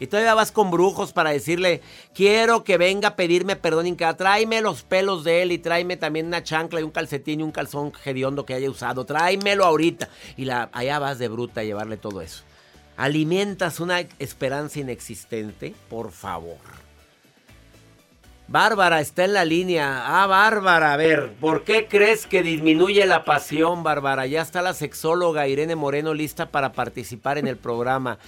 Y 0.00 0.06
todavía 0.06 0.34
vas 0.34 0.52
con 0.52 0.70
brujos 0.70 1.12
para 1.12 1.30
decirle, 1.30 1.82
quiero 2.14 2.62
que 2.64 2.78
venga 2.78 3.08
a 3.08 3.16
pedirme 3.16 3.56
perdón, 3.56 3.86
Inca. 3.86 4.16
Tráeme 4.16 4.60
los 4.60 4.82
pelos 4.82 5.24
de 5.24 5.42
él 5.42 5.52
y 5.52 5.58
tráeme 5.58 5.96
también 5.96 6.26
una 6.26 6.42
chancla 6.42 6.80
y 6.80 6.84
un 6.84 6.90
calcetín 6.90 7.40
y 7.40 7.42
un 7.42 7.52
calzón 7.52 7.92
hediondo 8.04 8.46
que 8.46 8.54
haya 8.54 8.70
usado. 8.70 9.04
Tráemelo 9.04 9.64
ahorita. 9.64 10.08
Y 10.36 10.44
la, 10.44 10.70
allá 10.72 10.98
vas 10.98 11.18
de 11.18 11.28
bruta 11.28 11.62
a 11.62 11.64
llevarle 11.64 11.96
todo 11.96 12.20
eso. 12.20 12.44
Alimentas 12.96 13.80
una 13.80 14.00
esperanza 14.18 14.80
inexistente, 14.80 15.74
por 15.88 16.10
favor. 16.10 16.58
Bárbara 18.48 19.00
está 19.00 19.26
en 19.26 19.34
la 19.34 19.44
línea. 19.44 20.04
Ah, 20.06 20.26
Bárbara, 20.26 20.94
a 20.94 20.96
ver, 20.96 21.34
¿por 21.38 21.64
qué 21.64 21.86
crees 21.86 22.26
que 22.26 22.42
disminuye 22.42 23.04
la 23.04 23.24
pasión, 23.24 23.82
Bárbara? 23.82 24.26
Ya 24.26 24.40
está 24.40 24.62
la 24.62 24.72
sexóloga 24.72 25.46
Irene 25.46 25.76
Moreno 25.76 26.14
lista 26.14 26.50
para 26.50 26.72
participar 26.72 27.36
en 27.36 27.46
el 27.46 27.58
programa. 27.58 28.18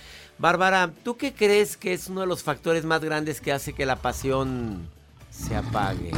Bárbara, 0.41 0.89
¿tú 1.05 1.19
qué 1.19 1.35
crees 1.35 1.77
que 1.77 1.93
es 1.93 2.09
uno 2.09 2.23
de 2.23 2.27
los 2.27 2.43
factores 2.43 2.87
más 2.87 3.05
grandes 3.05 3.43
que 3.43 3.53
hace 3.53 3.75
que 3.75 3.85
la 3.85 3.97
pasión 3.97 4.89
se 5.31 5.55
apague? 5.55 6.13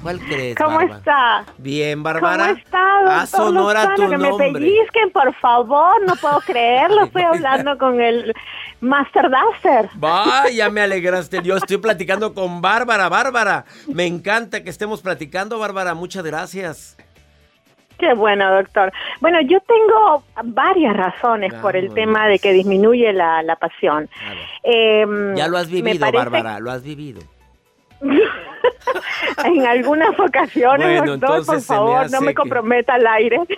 ¿Cuál 0.00 0.20
crees? 0.20 0.56
¿Cómo 0.56 0.80
está? 0.80 1.44
Bien, 1.58 2.04
Bárbara. 2.04 2.46
¿Cómo 2.46 2.56
está? 2.58 3.20
A 3.20 3.26
sonora 3.26 3.96
tu 3.96 4.08
que 4.08 4.16
nombre. 4.16 4.52
me 4.52 4.60
pellizquen, 4.60 5.10
por 5.12 5.34
favor, 5.40 6.00
no 6.06 6.14
puedo 6.14 6.38
creerlo. 6.46 7.02
Estoy 7.06 7.22
hablando 7.22 7.76
con 7.78 8.00
el 8.00 8.32
Master 8.80 9.28
Duster. 9.28 9.90
Vaya, 9.96 10.70
me 10.70 10.80
alegraste. 10.82 11.42
Yo 11.42 11.56
estoy 11.56 11.78
platicando 11.78 12.32
con 12.32 12.62
Bárbara. 12.62 13.08
Bárbara, 13.08 13.64
me 13.88 14.06
encanta 14.06 14.62
que 14.62 14.70
estemos 14.70 15.02
platicando, 15.02 15.58
Bárbara. 15.58 15.94
Muchas 15.94 16.22
gracias. 16.22 16.96
Qué 18.00 18.14
bueno, 18.14 18.50
doctor. 18.50 18.90
Bueno, 19.20 19.42
yo 19.42 19.60
tengo 19.60 20.24
varias 20.42 20.96
razones 20.96 21.52
por 21.54 21.76
el 21.76 21.92
tema 21.92 22.26
de 22.28 22.38
que 22.38 22.52
disminuye 22.52 23.12
la, 23.12 23.56
pasión. 23.60 24.08
Em, 24.62 25.34
ya 25.36 25.48
lo 25.48 25.58
has 25.58 25.70
vivido, 25.70 26.10
Bárbara, 26.10 26.58
lo 26.60 26.70
has 26.70 26.82
vivido. 26.82 27.20
en 29.44 29.66
algunas 29.66 30.18
ocasiones, 30.18 31.04
doctor, 31.04 31.46
por 31.46 31.60
favor, 31.60 32.10
no 32.10 32.20
me 32.20 32.34
comprometa 32.34 32.94
al 32.94 33.06
aire. 33.06 33.40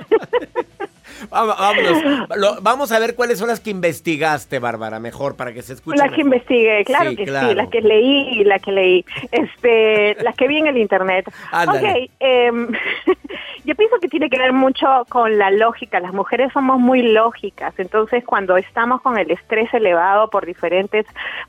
Vamos 1.30 2.92
a 2.92 2.98
ver 2.98 3.14
cuáles 3.14 3.38
son 3.38 3.48
las 3.48 3.60
que 3.60 3.70
investigaste, 3.70 4.58
Bárbara, 4.58 4.98
mejor 4.98 5.36
para 5.36 5.52
que 5.52 5.62
se 5.62 5.74
escuche. 5.74 5.98
Las 5.98 6.12
que 6.12 6.22
investigué, 6.22 6.84
claro 6.84 7.14
que 7.14 7.24
sí, 7.24 7.54
las 7.54 7.68
que 7.68 7.80
leí 7.80 8.42
las 8.44 8.60
que 8.62 8.72
leí, 8.72 9.04
este, 9.30 10.16
las 10.22 10.34
que 10.34 10.48
vi 10.48 10.58
en 10.58 10.66
el 10.66 10.78
internet. 10.78 11.32
Ok, 11.52 12.10
em, 12.20 12.68
yo 13.64 13.74
pienso 13.74 13.96
que 14.00 14.08
tiene 14.08 14.28
que 14.28 14.38
ver 14.38 14.52
mucho 14.52 14.86
con 15.08 15.38
la 15.38 15.50
lógica. 15.50 16.00
Las 16.00 16.12
mujeres 16.12 16.52
somos 16.52 16.78
muy 16.78 17.02
lógicas, 17.02 17.74
entonces 17.78 18.24
cuando 18.24 18.56
estamos 18.56 19.00
con 19.00 19.18
el 19.18 19.30
estrés 19.30 19.72
elevado 19.72 20.28
por 20.28 20.46
diferentes 20.46 21.06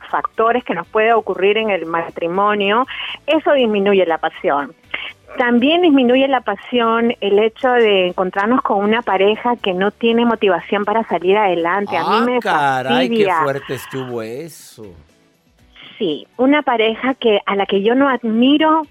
factores 0.09 0.63
que 0.63 0.73
nos 0.73 0.87
puede 0.87 1.13
ocurrir 1.13 1.57
en 1.57 1.69
el 1.69 1.85
matrimonio, 1.85 2.85
eso 3.43 3.53
disminuye 3.53 4.05
la 4.05 4.17
pasión. 4.17 4.73
También 5.37 5.81
disminuye 5.81 6.27
la 6.27 6.41
pasión 6.41 7.15
el 7.19 7.39
hecho 7.39 7.71
de 7.71 8.07
encontrarnos 8.07 8.61
con 8.61 8.83
una 8.83 9.01
pareja 9.01 9.55
que 9.55 9.73
no 9.73 9.91
tiene 9.91 10.25
motivación 10.25 10.85
para 10.85 11.03
salir 11.05 11.37
adelante. 11.37 11.97
a 11.97 12.01
mí 12.01 12.17
ah, 12.19 12.25
me 12.25 12.39
caray, 12.39 13.09
qué 13.09 13.27
fuerte 13.43 13.73
estuvo 13.73 14.21
eso. 14.21 14.85
Sí, 15.97 16.27
una 16.37 16.61
pareja 16.61 17.15
que 17.15 17.39
a 17.45 17.55
la 17.55 17.65
que 17.65 17.81
yo 17.81 17.95
no 17.95 18.09
admiro, 18.09 18.83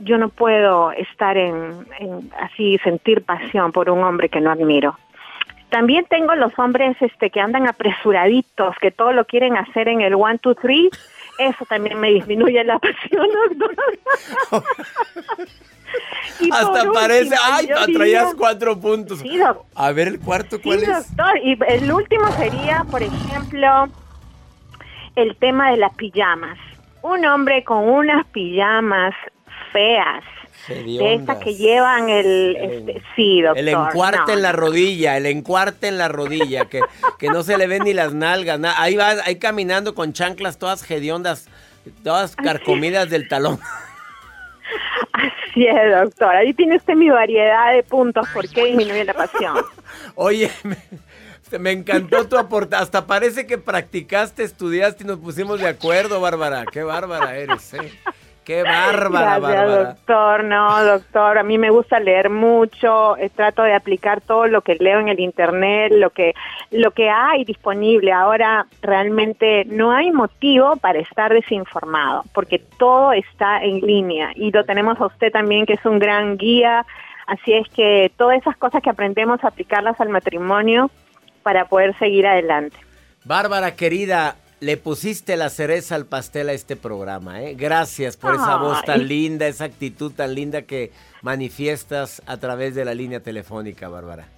yo 0.00 0.18
no 0.18 0.28
puedo 0.28 0.92
estar 0.92 1.36
en, 1.38 1.86
así 2.40 2.78
sentir 2.84 3.22
pasión 3.24 3.72
por 3.72 3.88
un 3.88 4.04
hombre 4.04 4.28
que 4.28 4.40
no 4.40 4.50
admiro. 4.50 4.98
También 5.70 6.04
tengo 6.08 6.34
los 6.34 6.56
hombres 6.58 6.96
este 7.00 7.30
que 7.30 7.40
andan 7.40 7.66
apresuraditos, 7.68 8.76
que 8.80 8.90
todo 8.90 9.12
lo 9.12 9.24
quieren 9.24 9.56
hacer 9.56 9.88
en 9.88 10.02
el 10.02 10.14
one, 10.14 10.38
two, 10.38 10.54
three. 10.54 10.90
Eso 11.38 11.66
también 11.66 12.00
me 12.00 12.12
disminuye 12.12 12.64
la 12.64 12.78
pasión, 12.78 13.28
Hasta 16.52 16.92
parece, 16.92 17.34
ay, 17.42 17.68
traías 17.92 18.34
cuatro 18.34 18.78
puntos. 18.78 19.22
A 19.74 19.92
ver 19.92 20.08
el 20.08 20.20
cuarto, 20.20 20.60
¿cuál 20.60 20.80
sí, 20.80 20.86
doctor. 20.86 21.38
Y 21.42 21.58
el 21.68 21.92
último 21.92 22.30
sería, 22.32 22.84
por 22.90 23.02
ejemplo, 23.02 23.88
el 25.14 25.36
tema 25.36 25.70
de 25.70 25.78
las 25.78 25.94
pijamas. 25.94 26.58
Un 27.02 27.24
hombre 27.24 27.64
con 27.64 27.88
unas 27.88 28.26
pijamas 28.26 29.14
feas, 29.72 30.24
de 30.68 31.14
estas 31.14 31.38
que 31.38 31.54
llevan 31.54 32.08
el, 32.08 32.56
este, 32.56 33.02
sí, 33.14 33.42
doctor. 33.42 33.58
El 33.58 33.68
encuarte 33.68 34.32
en 34.32 34.42
la 34.42 34.52
rodilla, 34.52 35.16
el 35.16 35.26
encuarte 35.26 35.88
en 35.88 35.98
la 35.98 36.08
rodilla, 36.08 36.66
que, 36.66 36.80
que 37.18 37.28
no 37.28 37.42
se 37.42 37.56
le 37.56 37.66
ven 37.66 37.84
ni 37.84 37.92
las 37.92 38.12
nalgas. 38.14 38.60
ahí 38.76 38.96
va, 38.96 39.10
ahí 39.24 39.36
caminando 39.36 39.94
con 39.94 40.12
chanclas 40.12 40.58
todas 40.58 40.88
hediondas, 40.90 41.48
todas 42.02 42.36
carcomidas 42.36 43.10
del 43.10 43.28
talón. 43.28 43.60
Así 45.12 45.66
es, 45.66 45.98
doctor. 45.98 46.34
Ahí 46.34 46.52
tiene 46.52 46.76
usted 46.76 46.94
mi 46.94 47.08
variedad 47.10 47.72
de 47.72 47.82
puntos. 47.82 48.28
¿Por 48.34 48.48
qué 48.48 48.66
disminuye 48.66 49.04
la 49.04 49.14
pasión? 49.14 49.56
Oye, 50.14 50.50
me, 51.58 51.72
encantó 51.72 52.26
tu 52.28 52.36
aportación. 52.36 52.82
Hasta 52.82 53.06
parece 53.06 53.46
que 53.46 53.56
practicaste, 53.56 54.42
estudiaste 54.42 55.04
y 55.04 55.06
nos 55.06 55.18
pusimos 55.18 55.60
de 55.60 55.68
acuerdo, 55.68 56.20
Bárbara. 56.20 56.64
Qué 56.70 56.82
bárbara 56.82 57.36
eres, 57.36 57.72
¿eh? 57.74 57.92
Qué 58.46 58.62
bárbara, 58.62 59.40
Gracias, 59.40 59.88
doctor. 59.88 60.44
No, 60.44 60.84
doctor, 60.84 61.36
a 61.36 61.42
mí 61.42 61.58
me 61.58 61.70
gusta 61.70 61.98
leer 61.98 62.30
mucho, 62.30 63.16
eh, 63.16 63.28
trato 63.28 63.64
de 63.64 63.74
aplicar 63.74 64.20
todo 64.20 64.46
lo 64.46 64.62
que 64.62 64.76
leo 64.76 65.00
en 65.00 65.08
el 65.08 65.18
internet, 65.18 65.90
lo 65.92 66.10
que 66.10 66.32
lo 66.70 66.92
que 66.92 67.10
hay 67.10 67.44
disponible. 67.44 68.12
Ahora 68.12 68.68
realmente 68.82 69.64
no 69.64 69.90
hay 69.90 70.12
motivo 70.12 70.76
para 70.76 71.00
estar 71.00 71.32
desinformado, 71.32 72.22
porque 72.32 72.60
todo 72.78 73.12
está 73.12 73.64
en 73.64 73.80
línea 73.80 74.30
y 74.36 74.52
lo 74.52 74.64
tenemos 74.64 75.00
a 75.00 75.06
usted 75.06 75.32
también 75.32 75.66
que 75.66 75.72
es 75.72 75.84
un 75.84 75.98
gran 75.98 76.36
guía, 76.36 76.86
así 77.26 77.52
es 77.52 77.68
que 77.70 78.12
todas 78.16 78.38
esas 78.38 78.56
cosas 78.56 78.80
que 78.80 78.90
aprendemos 78.90 79.42
aplicarlas 79.42 80.00
al 80.00 80.10
matrimonio 80.10 80.88
para 81.42 81.64
poder 81.64 81.98
seguir 81.98 82.28
adelante. 82.28 82.76
Bárbara 83.24 83.74
querida, 83.74 84.36
le 84.60 84.76
pusiste 84.76 85.36
la 85.36 85.50
cereza 85.50 85.94
al 85.94 86.06
pastel 86.06 86.48
a 86.48 86.52
este 86.52 86.76
programa, 86.76 87.42
¿eh? 87.42 87.54
Gracias 87.54 88.16
por 88.16 88.34
esa 88.34 88.56
voz 88.56 88.82
tan 88.84 89.06
linda, 89.06 89.46
esa 89.46 89.64
actitud 89.64 90.12
tan 90.12 90.34
linda 90.34 90.62
que 90.62 90.92
manifiestas 91.22 92.22
a 92.26 92.38
través 92.38 92.74
de 92.74 92.84
la 92.84 92.94
línea 92.94 93.20
telefónica, 93.20 93.88
Bárbara. 93.88 94.28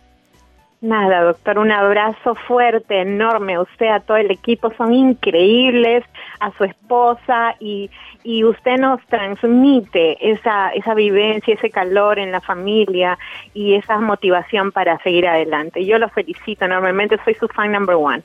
Nada, 0.81 1.22
doctor, 1.22 1.59
un 1.59 1.72
abrazo 1.72 2.37
fuerte, 2.37 3.00
enorme. 3.00 3.59
Usted, 3.59 3.87
a 3.88 3.98
todo 3.98 4.16
el 4.16 4.31
equipo, 4.31 4.72
son 4.76 4.92
increíbles, 4.92 6.04
a 6.38 6.52
su 6.52 6.62
esposa 6.62 7.57
y, 7.59 7.90
y 8.22 8.44
usted 8.44 8.76
nos 8.78 9.04
transmite 9.07 10.31
esa, 10.31 10.70
esa 10.70 10.94
vivencia, 10.94 11.54
ese 11.54 11.70
calor 11.70 12.20
en 12.20 12.31
la 12.31 12.40
familia 12.40 13.18
y 13.54 13.74
esa 13.74 13.98
motivación 13.98 14.70
para 14.70 14.98
seguir 15.02 15.26
adelante. 15.26 15.85
Yo 15.85 15.98
lo 15.98 16.09
felicito 16.11 16.64
enormemente, 16.64 17.18
soy 17.24 17.35
su 17.35 17.48
fan 17.48 17.72
number 17.72 17.96
one. 17.96 18.22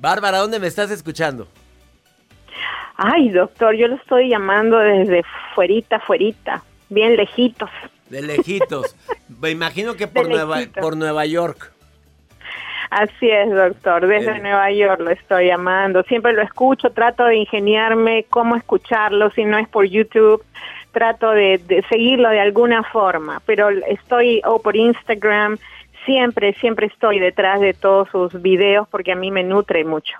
Bárbara, 0.00 0.38
¿dónde 0.38 0.58
me 0.58 0.66
estás 0.66 0.90
escuchando? 0.90 1.46
Ay, 2.96 3.28
doctor, 3.28 3.74
yo 3.74 3.86
lo 3.86 3.96
estoy 3.96 4.30
llamando 4.30 4.78
desde 4.78 5.22
fuerita, 5.54 6.00
fuerita, 6.00 6.62
bien 6.88 7.16
lejitos. 7.16 7.70
De 8.08 8.22
lejitos. 8.22 8.96
Me 9.40 9.50
imagino 9.50 9.94
que 9.94 10.06
por, 10.06 10.28
Nueva, 10.28 10.58
por 10.80 10.96
Nueva 10.96 11.24
York. 11.26 11.72
Así 12.90 13.30
es, 13.30 13.50
doctor. 13.50 14.06
Desde 14.06 14.40
Nueva 14.40 14.72
York 14.72 15.00
lo 15.00 15.10
estoy 15.10 15.46
llamando. 15.46 16.02
Siempre 16.04 16.32
lo 16.32 16.42
escucho, 16.42 16.90
trato 16.90 17.24
de 17.24 17.36
ingeniarme 17.36 18.24
cómo 18.28 18.56
escucharlo, 18.56 19.30
si 19.30 19.44
no 19.44 19.58
es 19.58 19.68
por 19.68 19.84
YouTube, 19.84 20.44
trato 20.92 21.30
de, 21.30 21.84
seguirlo 21.88 22.30
de 22.30 22.40
alguna 22.40 22.82
forma, 22.82 23.40
pero 23.46 23.68
estoy 23.70 24.42
o 24.44 24.60
por 24.60 24.76
Instagram, 24.76 25.58
siempre, 26.10 26.54
siempre 26.54 26.86
estoy 26.86 27.20
detrás 27.20 27.60
de 27.60 27.72
todos 27.72 28.08
sus 28.10 28.42
videos 28.42 28.88
porque 28.88 29.12
a 29.12 29.14
mí 29.14 29.30
me 29.30 29.44
nutre 29.44 29.84
mucho. 29.84 30.14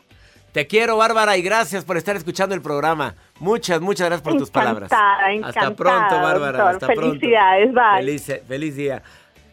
Te 0.53 0.67
quiero, 0.67 0.97
Bárbara, 0.97 1.37
y 1.37 1.43
gracias 1.43 1.85
por 1.85 1.97
estar 1.97 2.17
escuchando 2.17 2.55
el 2.55 2.63
programa. 2.63 3.17
Muchas, 3.41 3.81
muchas 3.81 4.07
gracias 4.07 4.23
por 4.23 4.37
tus 4.37 4.51
palabras. 4.51 4.91
Encantada, 4.93 5.49
Hasta 5.49 5.77
pronto, 5.77 6.15
Bárbara. 6.21 6.71
Hasta 6.71 6.87
Felicidades, 6.87 7.73
bye. 7.73 7.99
Feliz, 7.99 8.41
feliz 8.47 8.77
día. 8.77 9.03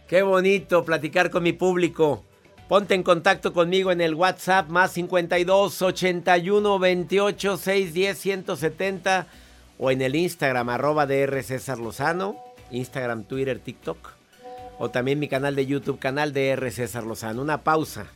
Qué 0.07 0.21
bonito 0.21 0.83
platicar 0.85 1.29
con 1.31 1.43
mi 1.43 1.53
público. 1.53 2.23
Ponte 2.67 2.93
en 2.95 3.03
contacto 3.03 3.53
conmigo 3.53 3.91
en 3.91 4.01
el 4.01 4.13
WhatsApp 4.13 4.69
más 4.69 4.91
52 4.91 5.81
81 5.81 6.79
28 6.79 7.57
610 7.57 8.17
170 8.17 9.27
o 9.79 9.91
en 9.91 10.01
el 10.01 10.15
Instagram 10.15 10.69
arroba 10.69 11.05
DR 11.05 11.41
César 11.43 11.77
Lozano, 11.77 12.35
Instagram, 12.71 13.23
Twitter, 13.23 13.59
TikTok 13.59 14.16
o 14.79 14.89
también 14.89 15.19
mi 15.19 15.27
canal 15.27 15.55
de 15.55 15.65
YouTube, 15.65 15.99
canal 15.99 16.33
DR 16.33 16.71
César 16.71 17.03
Lozano. 17.03 17.41
Una 17.41 17.63
pausa. 17.63 18.07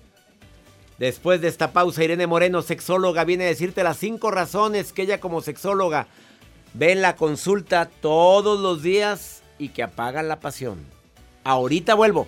Después 1.00 1.42
de 1.42 1.48
esta 1.48 1.72
pausa, 1.72 2.04
Irene 2.04 2.28
Moreno, 2.28 2.62
sexóloga, 2.62 3.24
viene 3.24 3.46
a 3.46 3.48
decirte 3.48 3.84
las 3.84 3.98
cinco 3.98 4.30
razones 4.30 4.94
que 4.94 5.02
ella 5.04 5.20
como 5.20 5.42
sexóloga 5.42 6.08
ve 6.74 6.92
en 6.92 7.02
la 7.02 7.16
consulta 7.16 7.90
todos 8.02 8.60
los 8.60 8.84
días 8.84 9.42
y 9.58 9.70
que 9.70 9.84
apagan 9.84 10.28
la 10.28 10.40
pasión. 10.40 10.80
Ahorita 11.44 11.96
vuelvo. 11.96 12.28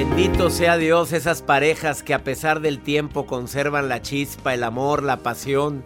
Bendito 0.00 0.48
sea 0.48 0.78
Dios, 0.78 1.12
esas 1.12 1.42
parejas 1.42 2.02
que 2.02 2.14
a 2.14 2.24
pesar 2.24 2.60
del 2.60 2.80
tiempo 2.80 3.26
conservan 3.26 3.90
la 3.90 4.00
chispa, 4.00 4.54
el 4.54 4.64
amor, 4.64 5.02
la 5.02 5.18
pasión. 5.18 5.84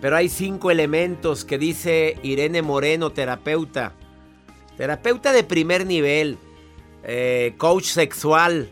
Pero 0.00 0.16
hay 0.16 0.30
cinco 0.30 0.70
elementos 0.70 1.44
que 1.44 1.58
dice 1.58 2.16
Irene 2.22 2.62
Moreno, 2.62 3.12
terapeuta. 3.12 3.92
Terapeuta 4.78 5.34
de 5.34 5.44
primer 5.44 5.84
nivel, 5.84 6.38
eh, 7.02 7.52
coach 7.58 7.84
sexual, 7.84 8.70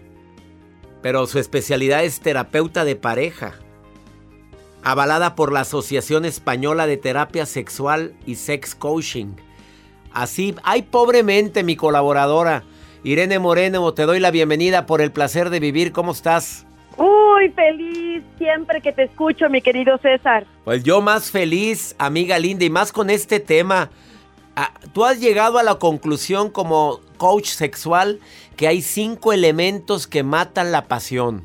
pero 1.02 1.26
su 1.26 1.38
especialidad 1.38 2.02
es 2.02 2.20
terapeuta 2.20 2.86
de 2.86 2.96
pareja. 2.96 3.56
Avalada 4.82 5.34
por 5.34 5.52
la 5.52 5.60
Asociación 5.60 6.24
Española 6.24 6.86
de 6.86 6.96
Terapia 6.96 7.44
Sexual 7.44 8.14
y 8.24 8.36
Sex 8.36 8.74
Coaching. 8.74 9.34
Así, 10.10 10.54
ay 10.62 10.84
pobremente 10.84 11.64
mi 11.64 11.76
colaboradora. 11.76 12.64
Irene 13.02 13.38
Moreno, 13.38 13.94
te 13.94 14.02
doy 14.02 14.20
la 14.20 14.30
bienvenida 14.30 14.84
por 14.84 15.00
el 15.00 15.10
placer 15.10 15.48
de 15.48 15.58
vivir. 15.58 15.92
¿Cómo 15.92 16.12
estás? 16.12 16.66
Uy, 16.98 17.48
feliz 17.50 18.22
siempre 18.36 18.82
que 18.82 18.92
te 18.92 19.04
escucho, 19.04 19.48
mi 19.48 19.62
querido 19.62 19.96
César. 19.98 20.46
Pues 20.64 20.84
yo 20.84 21.00
más 21.00 21.30
feliz, 21.30 21.94
amiga 21.98 22.38
linda, 22.38 22.64
y 22.66 22.70
más 22.70 22.92
con 22.92 23.08
este 23.08 23.40
tema. 23.40 23.88
Ah, 24.54 24.72
Tú 24.92 25.06
has 25.06 25.18
llegado 25.18 25.58
a 25.58 25.62
la 25.62 25.76
conclusión 25.76 26.50
como 26.50 27.00
coach 27.16 27.46
sexual 27.46 28.20
que 28.56 28.68
hay 28.68 28.82
cinco 28.82 29.32
elementos 29.32 30.06
que 30.06 30.22
matan 30.22 30.70
la 30.70 30.86
pasión. 30.86 31.42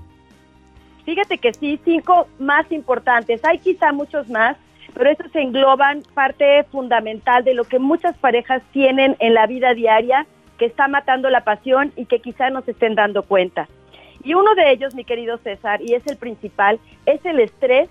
Fíjate 1.05 1.37
que 1.37 1.53
sí, 1.53 1.79
cinco 1.85 2.27
más 2.37 2.69
importantes. 2.69 3.45
Hay 3.45 3.59
quizá 3.59 3.93
muchos 3.93 4.27
más, 4.27 4.57
pero 4.93 5.09
estos 5.09 5.33
engloban 5.35 6.03
parte 6.13 6.65
fundamental 6.65 7.45
de 7.45 7.53
lo 7.53 7.63
que 7.63 7.79
muchas 7.79 8.17
parejas 8.17 8.61
tienen 8.73 9.15
en 9.19 9.33
la 9.33 9.47
vida 9.47 9.73
diaria 9.73 10.25
que 10.57 10.65
está 10.65 10.87
matando 10.87 11.29
la 11.29 11.43
pasión 11.43 11.91
y 11.95 12.05
que 12.05 12.19
quizá 12.19 12.49
no 12.49 12.61
se 12.61 12.71
estén 12.71 12.95
dando 12.95 13.23
cuenta. 13.23 13.67
Y 14.23 14.33
uno 14.33 14.55
de 14.55 14.71
ellos, 14.71 14.95
mi 14.95 15.03
querido 15.03 15.37
César, 15.37 15.81
y 15.81 15.93
es 15.93 16.05
el 16.07 16.17
principal, 16.17 16.79
es 17.05 17.23
el 17.25 17.39
estrés 17.39 17.89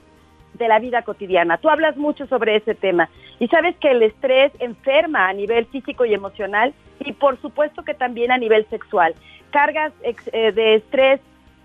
de 0.55 0.68
la 0.68 0.79
vida 0.79 1.03
cotidiana. 1.03 1.59
Tú 1.59 1.68
hablas 1.68 1.96
mucho 1.96 2.27
sobre 2.27 2.57
ese 2.57 2.74
tema 2.74 3.09
y 3.38 3.48
sabes 3.48 3.77
que 3.77 3.90
el 3.90 4.03
estrés 4.03 4.53
enferma 4.59 5.29
a 5.29 5.33
nivel 5.33 5.66
físico 5.66 6.05
y 6.05 6.14
emocional 6.14 6.72
y 7.00 7.12
por 7.12 7.40
supuesto 7.40 7.83
que 7.83 7.94
también 7.94 8.33
a 8.33 8.38
nivel 8.38 8.66
sexual. 8.70 9.14
Cargas 9.50 9.92
eh, 10.03 10.53
de 10.53 10.77
estrés 10.77 11.20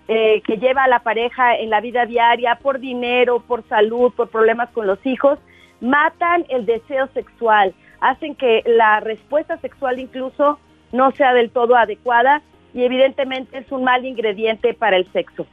eh, 0.08 0.42
que 0.42 0.56
lleva 0.56 0.84
a 0.84 0.88
la 0.88 1.00
pareja 1.00 1.56
en 1.56 1.70
la 1.70 1.80
vida 1.80 2.04
diaria 2.04 2.56
por 2.56 2.80
dinero, 2.80 3.40
por 3.40 3.66
salud, 3.68 4.12
por 4.12 4.28
problemas 4.28 4.68
con 4.70 4.86
los 4.86 5.04
hijos, 5.06 5.38
matan 5.80 6.44
el 6.48 6.66
deseo 6.66 7.06
sexual, 7.14 7.74
hacen 8.00 8.34
que 8.34 8.62
la 8.66 9.00
respuesta 9.00 9.56
sexual 9.58 9.98
incluso 10.00 10.58
no 10.92 11.12
sea 11.12 11.32
del 11.32 11.50
todo 11.50 11.76
adecuada 11.76 12.42
y 12.74 12.84
evidentemente 12.84 13.58
es 13.58 13.70
un 13.70 13.84
mal 13.84 14.04
ingrediente 14.04 14.74
para 14.74 14.96
el 14.96 15.10
sexo. 15.12 15.46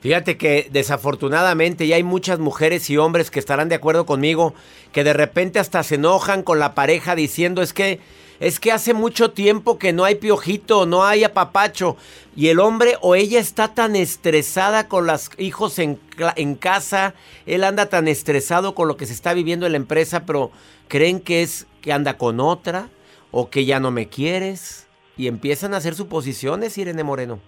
Fíjate 0.00 0.36
que 0.36 0.68
desafortunadamente 0.70 1.86
ya 1.86 1.96
hay 1.96 2.02
muchas 2.02 2.38
mujeres 2.38 2.90
y 2.90 2.98
hombres 2.98 3.30
que 3.30 3.38
estarán 3.38 3.70
de 3.70 3.76
acuerdo 3.76 4.04
conmigo, 4.04 4.52
que 4.92 5.02
de 5.02 5.14
repente 5.14 5.58
hasta 5.58 5.82
se 5.82 5.94
enojan 5.94 6.42
con 6.42 6.58
la 6.58 6.74
pareja 6.74 7.14
diciendo 7.14 7.62
es 7.62 7.72
que 7.72 8.00
es 8.40 8.60
que 8.60 8.72
hace 8.72 8.92
mucho 8.92 9.30
tiempo 9.30 9.78
que 9.78 9.92
no 9.92 10.04
hay 10.04 10.16
piojito, 10.16 10.84
no 10.84 11.04
hay 11.04 11.24
apapacho. 11.24 11.96
Y 12.36 12.48
el 12.48 12.58
hombre 12.58 12.96
o 13.00 13.14
ella 13.14 13.38
está 13.38 13.68
tan 13.68 13.96
estresada 13.96 14.88
con 14.88 15.06
los 15.06 15.30
hijos 15.38 15.78
en, 15.78 15.98
en 16.36 16.56
casa, 16.56 17.14
él 17.46 17.64
anda 17.64 17.86
tan 17.86 18.06
estresado 18.06 18.74
con 18.74 18.88
lo 18.88 18.96
que 18.98 19.06
se 19.06 19.12
está 19.14 19.32
viviendo 19.32 19.64
en 19.64 19.72
la 19.72 19.78
empresa, 19.78 20.26
pero 20.26 20.50
creen 20.88 21.20
que 21.20 21.42
es 21.42 21.66
que 21.80 21.92
anda 21.92 22.18
con 22.18 22.40
otra 22.40 22.88
o 23.36 23.50
que 23.50 23.64
ya 23.64 23.80
no 23.80 23.90
me 23.90 24.08
quieres. 24.08 24.88
Y 25.16 25.26
empiezan 25.26 25.74
a 25.74 25.78
hacer 25.78 25.94
suposiciones, 25.94 26.78
Irene 26.78 27.02
Moreno. 27.02 27.40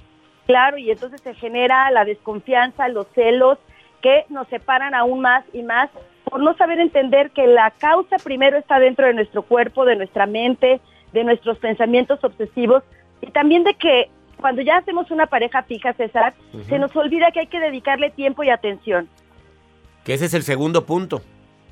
Claro, 0.47 0.79
y 0.79 0.91
entonces 0.91 1.21
se 1.21 1.35
genera 1.35 1.91
la 1.93 2.05
desconfianza, 2.05 2.89
los 2.89 3.07
celos 3.15 3.59
que 4.03 4.25
nos 4.29 4.49
separan 4.49 4.95
aún 4.95 5.21
más 5.21 5.45
y 5.53 5.63
más 5.63 5.89
por 6.25 6.41
no 6.41 6.57
saber 6.57 6.81
entender 6.81 7.31
que 7.31 7.47
la 7.47 7.71
causa 7.71 8.17
primero 8.23 8.59
está 8.59 8.81
dentro 8.81 9.07
de 9.07 9.15
nuestro 9.15 9.43
cuerpo, 9.43 9.85
de 9.85 9.97
nuestra 9.97 10.27
mente, 10.27 10.81
de 11.13 11.25
nuestros 11.25 11.59
pensamientos 11.59 12.23
obsesivos 12.23 12.83
y 13.21 13.31
también 13.31 13.63
de 13.63 13.75
que 13.75 14.11
cuando 14.41 14.63
ya 14.63 14.77
hacemos 14.79 15.11
una 15.11 15.27
pareja 15.27 15.63
fija, 15.63 15.93
César, 15.95 16.35
se 16.69 16.79
nos 16.79 16.95
olvida 16.95 17.31
que 17.31 17.41
hay 17.41 17.47
que 17.47 17.61
dedicarle 17.61 18.11
tiempo 18.11 18.43
y 18.43 18.51
atención. 18.51 19.09
Que 20.05 20.15
ese 20.15 20.27
es 20.27 20.35
el 20.35 20.43
segundo 20.43 20.85
punto. 20.85 21.23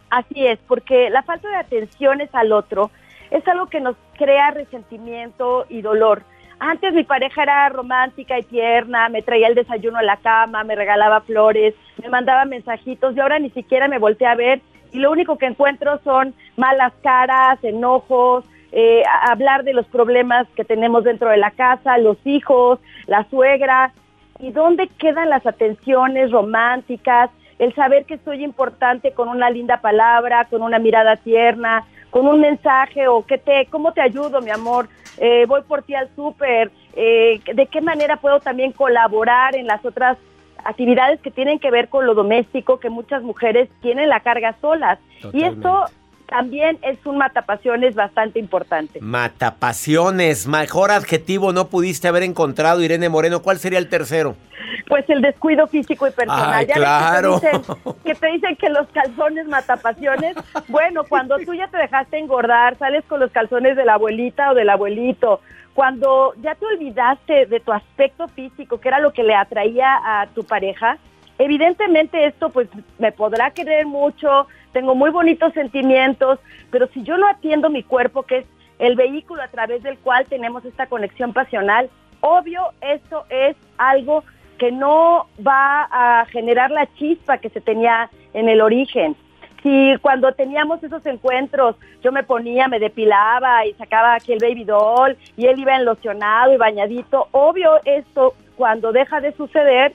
Así 0.09 0.47
es, 0.47 0.59
porque 0.67 1.11
la 1.11 1.23
falta 1.25 1.49
de 1.49 1.57
atención 1.57 2.21
es 2.21 2.33
al 2.33 2.53
otro 2.53 2.91
es 3.35 3.47
algo 3.49 3.67
que 3.67 3.81
nos 3.81 3.97
crea 4.17 4.53
resentimiento 4.53 5.67
y 5.69 5.83
dolor. 5.83 6.23
Antes 6.61 6.95
mi 6.95 7.03
pareja 7.03 7.43
era 7.43 7.69
romántica 7.69 8.39
y 8.39 8.45
tierna, 8.45 9.09
me 9.09 9.23
traía 9.23 9.49
el 9.49 9.57
desayuno 9.57 9.99
a 9.99 10.03
la 10.03 10.19
cama, 10.19 10.63
me 10.63 10.77
regalaba 10.77 11.21
flores, 11.21 11.75
me 12.01 12.09
mandaba 12.09 12.45
mensajitos 12.45 13.17
y 13.17 13.21
ahora 13.21 13.41
ni 13.41 13.51
siquiera 13.51 13.89
me 13.89 13.99
volteé 13.99 14.29
a 14.29 14.37
ver 14.37 14.61
y 14.93 15.01
lo 15.01 15.11
único 15.11 15.37
que 15.37 15.47
encuentro 15.47 15.99
son 16.05 16.33
malas 16.57 16.93
caras, 17.03 17.59
enojos, 17.65 18.45
eh, 18.71 19.03
hablar 19.27 19.65
de 19.65 19.75
los 19.75 19.87
problemas 19.87 20.47
que 20.55 20.65
tenemos 20.65 21.03
dentro 21.03 21.29
de 21.29 21.37
la 21.37 21.51
casa, 21.51 21.99
los 21.99 22.17
hijos, 22.25 22.79
la 23.09 23.25
suegra. 23.31 23.93
¿Y 24.39 24.53
dónde 24.53 24.87
quedan 24.87 25.29
las 25.31 25.45
atenciones 25.45 26.31
románticas? 26.31 27.31
El 27.59 27.75
saber 27.75 28.05
que 28.05 28.19
soy 28.19 28.45
importante 28.45 29.13
con 29.13 29.29
una 29.29 29.51
linda 29.51 29.81
palabra, 29.81 30.45
con 30.45 30.63
una 30.63 30.79
mirada 30.79 31.17
tierna, 31.17 31.85
con 32.15 32.29
un 32.29 32.41
mensaje 32.41 33.09
o 33.09 33.27
que 33.27 33.39
te, 33.39 33.67
¿cómo 33.67 33.93
te 33.93 34.01
ayudo, 34.01 34.41
mi 34.41 34.51
amor? 34.51 34.89
Eh, 35.19 35.47
voy 35.49 35.63
por 35.63 35.83
ti 35.83 35.97
al 35.97 36.09
súper, 36.15 36.71
eh, 36.95 37.41
¿de 37.53 37.67
qué 37.67 37.81
manera 37.81 38.19
puedo 38.19 38.39
también 38.39 38.71
colaborar 38.71 39.57
en 39.57 39.67
las 39.67 39.85
otras 39.85 40.17
actividades 40.65 41.21
que 41.21 41.33
tienen 41.33 41.59
que 41.59 41.73
ver 41.73 41.89
con 41.89 42.07
lo 42.07 42.15
doméstico, 42.15 42.79
que 42.79 42.89
muchas 42.89 43.25
mujeres 43.25 43.69
tienen 43.83 44.09
la 44.09 44.21
carga 44.21 44.55
solas? 44.61 45.01
Y 45.33 45.43
esto 45.43 45.87
también 46.27 46.79
es 46.83 46.99
un 47.05 47.19
matapasiones 47.19 47.95
bastante 47.95 48.39
importante. 48.39 49.01
Matapasiones, 49.01 50.47
mejor 50.47 50.91
adjetivo 50.91 51.53
no 51.53 51.69
pudiste 51.69 52.09
haber 52.09 52.23
encontrado, 52.23 52.83
Irene 52.83 53.09
Moreno. 53.09 53.43
¿Cuál 53.43 53.59
sería 53.59 53.79
el 53.79 53.89
tercero? 53.89 54.37
Pues 54.89 55.09
el 55.09 55.23
descuido 55.23 55.67
físico 55.67 56.07
y 56.07 56.11
personal. 56.11 56.67
ya 56.67 56.75
claro. 56.75 57.41
Que 58.05 58.15
te, 58.15 58.27
dicen, 58.29 58.57
que 58.57 58.69
los 58.69 58.87
calzones 58.89 59.47
matapasiones. 59.47 60.37
Bueno, 60.69 61.05
cuando 61.05 61.39
tú 61.39 61.55
ya 61.55 61.69
te 61.69 61.77
dejaste 61.77 62.19
engordar, 62.19 62.77
sales 62.79 63.05
con 63.07 63.21
los 63.21 63.31
calzones 63.31 63.77
de 63.77 63.85
la 63.85 63.95
abuelita 63.95 64.51
o 64.51 64.55
del 64.55 64.71
abuelito. 64.71 65.41
Cuando 65.75 66.35
ya 66.41 66.55
te 66.55 66.67
olvidaste 66.67 67.47
de 67.47 67.61
tu 67.61 67.73
aspecto 67.73 68.29
físico, 68.29 68.79
que 68.79 68.89
era 68.89 69.01
lo 69.01 69.13
que 69.13 69.25
le 69.25 69.35
atraía 69.35 69.99
a 70.05 70.27
tu 70.29 70.45
pareja, 70.45 70.99
evidentemente 71.39 72.27
esto 72.27 72.51
pues 72.51 72.69
me 72.99 73.13
podrá 73.13 73.51
querer 73.51 73.87
mucho, 73.87 74.47
tengo 74.73 74.95
muy 74.95 75.11
bonitos 75.11 75.53
sentimientos, 75.53 76.39
pero 76.71 76.89
si 76.89 77.03
yo 77.03 77.17
no 77.17 77.27
atiendo 77.29 77.71
mi 77.71 77.83
cuerpo, 77.83 78.23
que 78.25 78.39
es 78.39 78.47
el 78.79 78.97
vehículo 78.97 79.43
a 79.43 79.49
través 79.49 79.83
del 79.83 79.99
cual 79.99 80.27
tenemos 80.27 80.65
esta 80.65 80.87
conexión 80.87 81.33
pasional, 81.33 81.89
obvio 82.21 82.63
esto 82.81 83.25
es 83.31 83.57
algo 83.79 84.25
que 84.59 84.73
no 84.73 85.27
va 85.47 85.89
a 85.91 86.27
generar 86.27 86.71
la 86.71 86.87
chispa 86.95 87.39
que 87.39 87.51
se 87.51 87.61
tenía 87.61 88.11
en 88.33 88.49
el 88.49 88.61
origen. 88.61 89.17
Si 89.63 89.95
cuando 90.03 90.33
teníamos 90.33 90.83
esos 90.83 91.05
encuentros 91.07 91.77
yo 92.03 92.13
me 92.13 92.23
ponía, 92.23 92.69
me 92.69 92.79
depilaba 92.79 93.65
y 93.65 93.73
sacaba 93.75 94.15
aquí 94.15 94.33
el 94.33 94.39
baby 94.39 94.65
doll 94.65 95.17
y 95.37 95.47
él 95.47 95.59
iba 95.59 95.77
enlocionado 95.77 96.53
y 96.53 96.59
bañadito, 96.59 97.29
obvio 97.31 97.81
esto 97.85 98.35
cuando 98.57 98.93
deja 98.93 99.21
de 99.21 99.33
suceder 99.33 99.95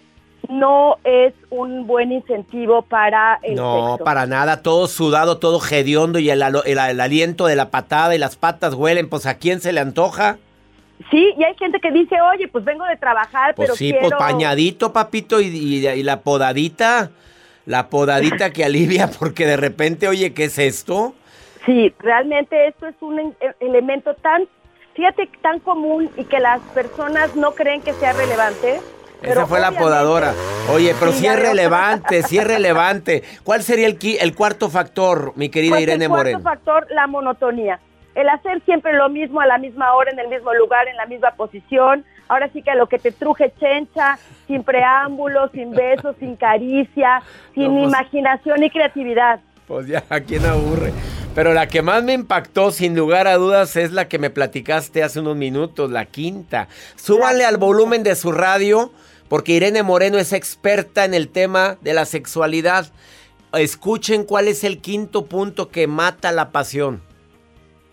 no 0.49 0.97
es 1.03 1.33
un 1.51 1.85
buen 1.85 2.11
incentivo 2.11 2.81
para 2.81 3.39
el 3.43 3.55
No, 3.55 3.99
para 4.03 4.25
nada, 4.25 4.63
todo 4.63 4.87
sudado, 4.87 5.37
todo 5.37 5.61
hediondo 5.63 6.17
y 6.17 6.31
el, 6.31 6.41
aliento 6.41 7.45
de 7.45 7.55
la 7.55 7.69
patada 7.69 8.15
y 8.15 8.17
las 8.17 8.35
patas 8.35 8.73
huelen, 8.73 9.09
pues 9.09 9.27
¿a 9.27 9.35
quién 9.35 9.61
se 9.61 9.71
le 9.71 9.79
antoja? 9.79 10.39
Sí, 11.11 11.33
y 11.37 11.43
hay 11.43 11.55
gente 11.55 11.79
que 11.79 11.91
dice, 11.91 12.19
oye, 12.33 12.47
pues 12.47 12.65
vengo 12.65 12.83
de 12.85 12.97
trabajar, 12.97 13.55
pues 13.55 13.67
pero 13.67 13.77
sí, 13.77 13.93
pues 13.93 14.11
pañadito, 14.17 14.91
papito, 14.91 15.39
y, 15.39 16.03
la 16.03 16.21
podadita, 16.21 17.11
la 17.65 17.87
podadita 17.89 18.49
que 18.49 18.65
alivia, 18.65 19.09
porque 19.19 19.45
de 19.45 19.55
repente, 19.55 20.07
oye, 20.07 20.33
¿qué 20.33 20.45
es 20.45 20.57
esto? 20.57 21.13
Sí, 21.65 21.93
realmente 21.99 22.67
esto 22.67 22.87
es 22.87 22.95
un 23.01 23.19
e, 23.19 23.33
elemento 23.59 24.15
tan, 24.15 24.47
fíjate, 24.95 25.29
tan 25.41 25.59
común 25.59 26.09
y 26.17 26.23
que 26.25 26.39
las 26.39 26.59
personas 26.73 27.35
no 27.35 27.51
creen 27.51 27.81
que 27.81 27.93
sea 27.93 28.13
relevante. 28.13 28.79
Esa 29.21 29.45
fue 29.45 29.59
la 29.59 29.71
podadora. 29.71 30.33
Oye, 30.71 30.95
pero 30.99 31.11
si 31.11 31.27
es 31.27 31.39
relevante, 31.39 32.23
si 32.23 32.37
es 32.37 32.47
relevante. 32.47 33.23
¿Cuál 33.43 33.63
sería 33.63 33.87
el, 33.87 33.97
el 34.19 34.35
cuarto 34.35 34.69
factor, 34.69 35.33
mi 35.35 35.49
querida 35.49 35.71
pues 35.71 35.83
Irene 35.83 36.07
Moreno? 36.07 36.37
El 36.37 36.43
cuarto 36.43 36.63
factor, 36.63 36.91
la 36.91 37.07
monotonía 37.07 37.79
el 38.19 38.29
hacer 38.29 38.61
siempre 38.65 38.93
lo 38.93 39.09
mismo 39.09 39.39
a 39.39 39.45
la 39.45 39.57
misma 39.57 39.93
hora, 39.93 40.11
en 40.11 40.19
el 40.19 40.27
mismo 40.27 40.53
lugar, 40.53 40.87
en 40.87 40.97
la 40.97 41.05
misma 41.05 41.31
posición. 41.31 42.03
Ahora 42.27 42.49
sí 42.51 42.61
que 42.61 42.75
lo 42.75 42.87
que 42.87 42.99
te 42.99 43.11
truje 43.11 43.53
chencha, 43.59 44.19
sin 44.47 44.63
preámbulos, 44.63 45.51
sin 45.51 45.71
besos, 45.71 46.15
sin 46.19 46.35
caricia, 46.35 47.21
sin 47.55 47.73
pues 47.73 47.87
imaginación 47.87 48.63
y 48.63 48.69
creatividad. 48.69 49.39
Pues 49.67 49.87
ya, 49.87 50.03
¿a 50.09 50.19
quién 50.19 50.45
aburre? 50.45 50.91
Pero 51.39 51.53
la 51.53 51.67
que 51.67 51.81
más 51.81 52.03
me 52.03 52.11
impactó, 52.11 52.69
sin 52.69 52.97
lugar 52.97 53.25
a 53.25 53.35
dudas, 53.35 53.77
es 53.77 53.93
la 53.93 54.09
que 54.09 54.19
me 54.19 54.29
platicaste 54.29 55.03
hace 55.03 55.21
unos 55.21 55.37
minutos, 55.37 55.89
la 55.89 56.03
quinta. 56.03 56.67
Súbanle 56.97 57.45
al 57.45 57.55
volumen 57.55 58.03
de 58.03 58.15
su 58.15 58.33
radio, 58.33 58.91
porque 59.29 59.53
Irene 59.53 59.81
Moreno 59.81 60.17
es 60.17 60.33
experta 60.33 61.05
en 61.05 61.13
el 61.13 61.29
tema 61.29 61.77
de 61.79 61.93
la 61.93 62.03
sexualidad. 62.03 62.87
Escuchen 63.53 64.25
cuál 64.25 64.49
es 64.49 64.65
el 64.65 64.81
quinto 64.81 65.27
punto 65.27 65.69
que 65.69 65.87
mata 65.87 66.33
la 66.33 66.51
pasión. 66.51 67.01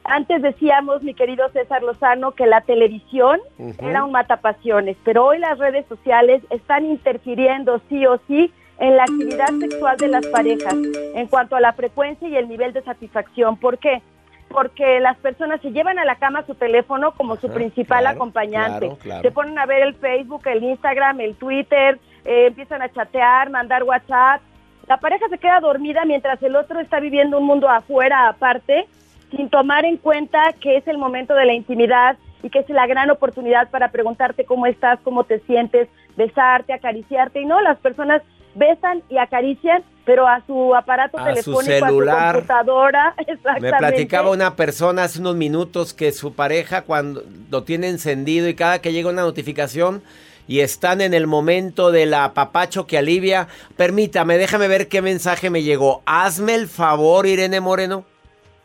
Antes 0.02 0.42
decíamos, 0.42 1.04
mi 1.04 1.14
querido 1.14 1.48
César 1.52 1.85
Lozano, 1.85 2.32
que 2.32 2.46
la 2.48 2.62
televisión 2.62 3.38
era 3.78 4.02
un 4.02 4.11
matapasiones, 4.11 4.96
pero 5.04 5.24
hoy 5.24 5.38
las 5.38 5.56
redes 5.56 5.87
sociales 5.88 6.42
están 6.50 6.85
interfiriendo 6.85 7.80
sí 7.88 8.06
o 8.06 8.18
sí 8.26 8.52
en 8.78 8.96
la 8.96 9.04
actividad 9.04 9.50
sexual 9.58 9.96
de 9.96 10.08
las 10.08 10.26
parejas 10.26 10.74
en 11.14 11.26
cuanto 11.28 11.56
a 11.56 11.60
la 11.60 11.72
frecuencia 11.72 12.28
y 12.28 12.36
el 12.36 12.48
nivel 12.48 12.72
de 12.72 12.82
satisfacción. 12.82 13.56
¿Por 13.56 13.78
qué? 13.78 14.02
Porque 14.48 15.00
las 15.00 15.16
personas 15.18 15.60
se 15.60 15.72
llevan 15.72 15.98
a 15.98 16.04
la 16.04 16.16
cama 16.16 16.44
su 16.46 16.54
teléfono 16.54 17.12
como 17.12 17.36
su 17.36 17.48
principal 17.48 18.06
acompañante. 18.06 18.96
Se 19.22 19.30
ponen 19.30 19.58
a 19.58 19.66
ver 19.66 19.82
el 19.82 19.94
Facebook, 19.94 20.42
el 20.46 20.62
Instagram, 20.62 21.20
el 21.20 21.34
Twitter, 21.36 21.98
eh, 22.24 22.46
empiezan 22.46 22.82
a 22.82 22.88
chatear, 22.88 23.50
mandar 23.50 23.82
WhatsApp. 23.82 24.40
La 24.86 24.98
pareja 24.98 25.28
se 25.28 25.38
queda 25.38 25.58
dormida 25.60 26.04
mientras 26.04 26.40
el 26.42 26.54
otro 26.54 26.78
está 26.80 27.00
viviendo 27.00 27.38
un 27.38 27.46
mundo 27.46 27.68
afuera 27.68 28.28
aparte 28.28 28.86
sin 29.30 29.50
tomar 29.50 29.84
en 29.84 29.96
cuenta 29.96 30.40
que 30.60 30.76
es 30.76 30.86
el 30.86 30.98
momento 30.98 31.34
de 31.34 31.46
la 31.46 31.54
intimidad 31.54 32.16
y 32.42 32.50
que 32.50 32.60
es 32.60 32.68
la 32.68 32.86
gran 32.86 33.10
oportunidad 33.10 33.70
para 33.70 33.90
preguntarte 33.90 34.44
cómo 34.44 34.66
estás, 34.66 35.00
cómo 35.00 35.24
te 35.24 35.40
sientes, 35.40 35.88
besarte, 36.16 36.72
acariciarte. 36.72 37.40
Y 37.40 37.46
no, 37.46 37.60
las 37.60 37.78
personas 37.78 38.22
besan 38.57 39.03
y 39.09 39.19
acarician, 39.19 39.85
pero 40.05 40.27
a 40.27 40.42
su 40.47 40.75
aparato 40.75 41.19
telefónico, 41.23 41.85
a 41.85 41.88
su 41.88 42.33
computadora. 42.33 43.14
Exactamente. 43.19 43.71
Me 43.71 43.79
platicaba 43.79 44.31
una 44.31 44.57
persona 44.57 45.05
hace 45.05 45.21
unos 45.21 45.37
minutos 45.37 45.95
que 45.95 46.12
su 46.12 46.35
pareja 46.35 46.83
cuando 46.83 47.23
lo 47.51 47.64
tiene 47.64 47.88
encendido 47.88 48.49
y 48.49 48.55
cada 48.55 48.81
que 48.81 48.92
llega 48.92 49.11
una 49.11 49.23
notificación 49.23 50.03
y 50.49 50.61
están 50.61 51.01
en 51.01 51.12
el 51.12 51.27
momento 51.27 51.90
del 51.90 52.14
apapacho 52.14 52.87
que 52.87 52.99
alivia, 52.99 53.49
permítame, 53.77 54.38
déjame 54.38 54.69
ver 54.69 54.88
qué 54.88 55.03
mensaje 55.03 55.51
me 55.51 55.62
llegó. 55.62 56.03
Hazme 56.07 56.55
el 56.55 56.69
favor, 56.69 57.27
Irene 57.27 57.61
Moreno 57.61 58.05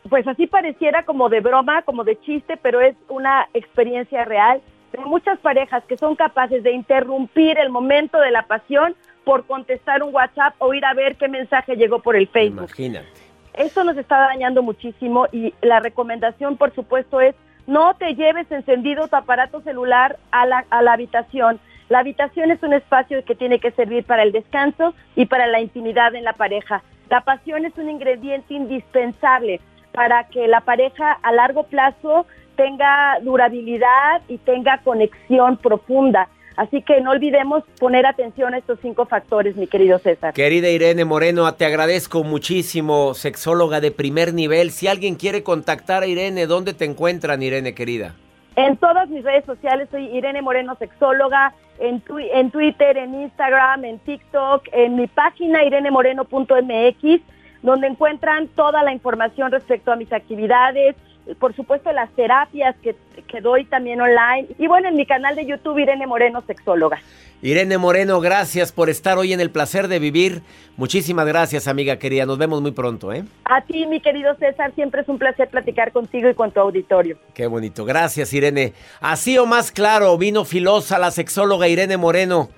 pues 0.10 0.28
así 0.28 0.48
pareciera 0.48 1.04
como 1.04 1.30
de 1.30 1.42
broma, 1.42 1.84
como 1.84 2.04
de 2.04 2.20
chiste, 2.22 2.58
pero 2.58 2.82
es 2.82 2.96
una 3.08 3.48
experiencia 3.54 4.26
real 4.26 4.62
de 4.92 5.00
muchas 5.00 5.40
parejas 5.40 5.84
que 5.86 5.98
son 5.98 6.16
capaces 6.16 6.64
de 6.64 6.72
interrumpir 6.72 7.58
el 7.58 7.70
momento 7.70 8.20
de 8.20 8.32
la 8.32 8.44
pasión 8.44 8.96
por 9.24 9.46
contestar 9.46 10.04
un 10.04 10.14
WhatsApp 10.14 10.56
o 10.60 10.74
ir 10.74 10.86
a 10.86 10.94
ver 10.94 11.16
qué 11.16 11.28
mensaje 11.28 11.76
llegó 11.76 12.00
por 12.00 12.16
el 12.16 12.28
Facebook. 12.28 12.70
Imagínate. 12.70 13.08
Esto 13.54 13.84
nos 13.84 13.98
está 13.98 14.18
dañando 14.18 14.64
muchísimo 14.64 15.28
y 15.32 15.54
la 15.62 15.80
recomendación, 15.80 16.58
por 16.58 16.74
supuesto, 16.74 17.20
es 17.20 17.36
no 17.68 17.94
te 17.96 18.16
lleves 18.16 18.50
encendido 18.52 19.08
tu 19.08 19.16
aparato 19.16 19.62
celular 19.62 20.18
a 20.32 20.46
la, 20.46 20.66
a 20.70 20.82
la 20.82 20.94
habitación. 20.94 21.60
La 21.90 22.00
habitación 22.00 22.52
es 22.52 22.64
un 22.64 22.74
espacio 22.74 23.24
que 23.26 23.36
tiene 23.36 23.60
que 23.60 23.72
servir 23.72 24.06
para 24.06 24.24
el 24.24 24.32
descanso 24.32 24.94
y 25.16 25.26
para 25.26 25.48
la 25.48 25.60
intimidad 25.60 26.16
en 26.16 26.24
la 26.24 26.34
pareja. 26.34 26.82
La 27.10 27.22
pasión 27.22 27.66
es 27.66 27.78
un 27.78 27.90
ingrediente 27.90 28.54
indispensable 28.54 29.60
para 29.92 30.28
que 30.28 30.48
la 30.48 30.62
pareja 30.62 31.12
a 31.12 31.32
largo 31.34 31.64
plazo 31.64 32.26
tenga 32.56 33.20
durabilidad 33.22 34.22
y 34.28 34.38
tenga 34.38 34.80
conexión 34.80 35.58
profunda. 35.58 36.30
Así 36.62 36.84
que 36.84 37.02
no 37.02 37.10
olvidemos 37.10 37.64
poner 37.80 38.06
atención 38.06 38.54
a 38.54 38.60
estos 38.60 38.78
cinco 38.84 39.08
factores, 39.08 39.56
mi 39.56 39.66
querido 39.66 39.98
César. 39.98 40.32
Querida 40.32 40.70
Irene 40.70 41.06
Moreno, 41.06 41.52
te 41.56 41.66
agradezco 41.66 42.24
muchísimo, 42.24 43.16
sexóloga 43.16 43.82
de 43.82 43.90
primer 43.90 44.32
nivel. 44.36 44.70
Si 44.70 44.88
alguien 44.88 45.16
quiere 45.16 45.42
contactar 45.42 46.04
a 46.04 46.06
Irene, 46.06 46.46
¿dónde 46.46 46.76
te 46.76 46.86
encuentran, 46.86 47.42
Irene 47.42 47.74
querida? 47.74 48.14
En 48.56 48.78
todas 48.78 49.10
mis 49.10 49.24
redes 49.24 49.44
sociales 49.46 49.88
soy 49.90 50.06
Irene 50.16 50.44
Moreno, 50.44 50.76
sexóloga, 50.76 51.52
en, 51.80 52.04
en 52.32 52.52
Twitter, 52.52 52.96
en 52.96 53.24
Instagram, 53.24 53.84
en 53.84 53.98
TikTok, 53.98 54.68
en 54.72 54.98
mi 54.98 55.08
página 55.08 55.66
irenemoreno.mx, 55.66 57.22
donde 57.64 57.88
encuentran 57.88 58.50
toda 58.50 58.84
la 58.84 58.94
información 58.94 59.52
respecto 59.52 59.92
a 59.92 59.96
mis 59.96 60.14
actividades, 60.14 60.96
por 61.40 61.56
supuesto 61.56 61.92
las 61.92 62.10
terapias 62.12 62.76
que, 62.82 62.96
que, 63.28 63.42
doy 63.42 63.66
también 63.66 64.02
online 64.02 64.48
y 64.58 64.68
bueno, 64.68 64.90
en 64.90 64.96
mi 64.96 65.06
canal 65.06 65.36
de 65.36 65.46
YouTube 65.46 65.78
Irene 65.78 66.08
Moreno, 66.08 66.44
sexóloga. 66.46 67.00
Irene 67.44 67.80
Moreno, 67.80 68.20
gracias 68.22 68.72
por 68.72 68.90
estar 68.90 69.18
hoy 69.18 69.34
en 69.34 69.40
el 69.40 69.50
placer 69.50 69.88
de 69.88 69.98
vivir. 69.98 70.44
Muchísimas 70.78 71.26
gracias, 71.26 71.68
amiga 71.68 71.98
querida. 71.98 72.26
Nos 72.28 72.38
vemos 72.38 72.62
muy 72.62 72.72
pronto, 72.72 73.12
¿eh? 73.12 73.24
A 73.46 73.62
ti, 73.62 73.88
mi 73.88 74.00
querido 74.00 74.36
César, 74.36 74.74
siempre 74.76 75.02
es 75.02 75.10
un 75.10 75.18
placer 75.18 75.50
platicar 75.50 75.92
contigo 75.92 76.30
y 76.30 76.36
con 76.36 76.52
tu 76.52 76.60
auditorio. 76.60 77.18
Qué 77.34 77.48
bonito. 77.48 77.84
Gracias, 77.84 78.32
Irene. 78.34 78.74
Así 79.00 79.40
o 79.40 79.48
más 79.48 79.72
claro, 79.72 80.16
vino 80.20 80.46
filosa 80.46 81.00
la 81.00 81.10
sexóloga 81.10 81.68
Irene 81.68 81.98
Moreno. 81.98 82.50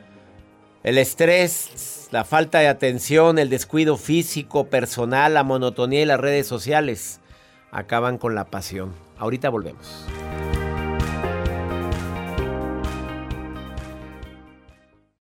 El 0.83 0.97
estrés, 0.97 2.09
la 2.11 2.25
falta 2.25 2.59
de 2.59 2.67
atención, 2.67 3.39
el 3.39 3.49
descuido 3.49 3.95
físico, 3.95 4.65
personal, 4.65 5.33
la 5.33 5.43
monotonía 5.43 6.01
y 6.01 6.05
las 6.05 6.19
redes 6.19 6.45
sociales 6.45 7.21
acaban 7.73 8.17
con 8.17 8.35
la 8.35 8.45
pasión. 8.45 8.93
Ahorita 9.17 9.49
volvemos. 9.49 10.05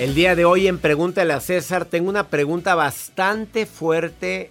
El 0.00 0.14
día 0.14 0.34
de 0.34 0.46
hoy 0.46 0.66
en 0.66 0.78
Pregúntale 0.78 1.34
a 1.34 1.40
César 1.40 1.84
tengo 1.84 2.08
una 2.08 2.28
pregunta 2.28 2.74
bastante 2.74 3.66
fuerte, 3.66 4.50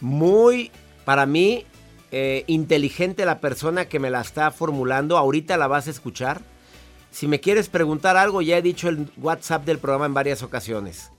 muy, 0.00 0.70
para 1.04 1.26
mí, 1.26 1.66
eh, 2.12 2.42
inteligente 2.46 3.26
la 3.26 3.40
persona 3.40 3.84
que 3.84 3.98
me 3.98 4.08
la 4.08 4.22
está 4.22 4.50
formulando. 4.52 5.18
Ahorita 5.18 5.58
la 5.58 5.66
vas 5.66 5.86
a 5.86 5.90
escuchar. 5.90 6.40
Si 7.10 7.28
me 7.28 7.40
quieres 7.40 7.68
preguntar 7.68 8.16
algo, 8.16 8.40
ya 8.40 8.56
he 8.56 8.62
dicho 8.62 8.88
el 8.88 9.06
WhatsApp 9.18 9.66
del 9.66 9.80
programa 9.80 10.06
en 10.06 10.14
varias 10.14 10.42
ocasiones. 10.42 11.10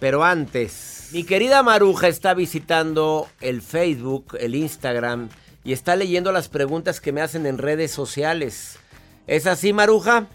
Pero 0.00 0.24
antes, 0.24 1.10
mi 1.12 1.24
querida 1.24 1.62
Maruja 1.62 2.08
está 2.08 2.32
visitando 2.32 3.28
el 3.42 3.60
Facebook, 3.60 4.38
el 4.40 4.54
Instagram 4.54 5.28
y 5.64 5.74
está 5.74 5.96
leyendo 5.96 6.32
las 6.32 6.48
preguntas 6.48 6.98
que 6.98 7.12
me 7.12 7.20
hacen 7.20 7.44
en 7.44 7.58
redes 7.58 7.90
sociales. 7.90 8.78
¿Es 9.26 9.46
así, 9.46 9.74
Maruja? 9.74 10.28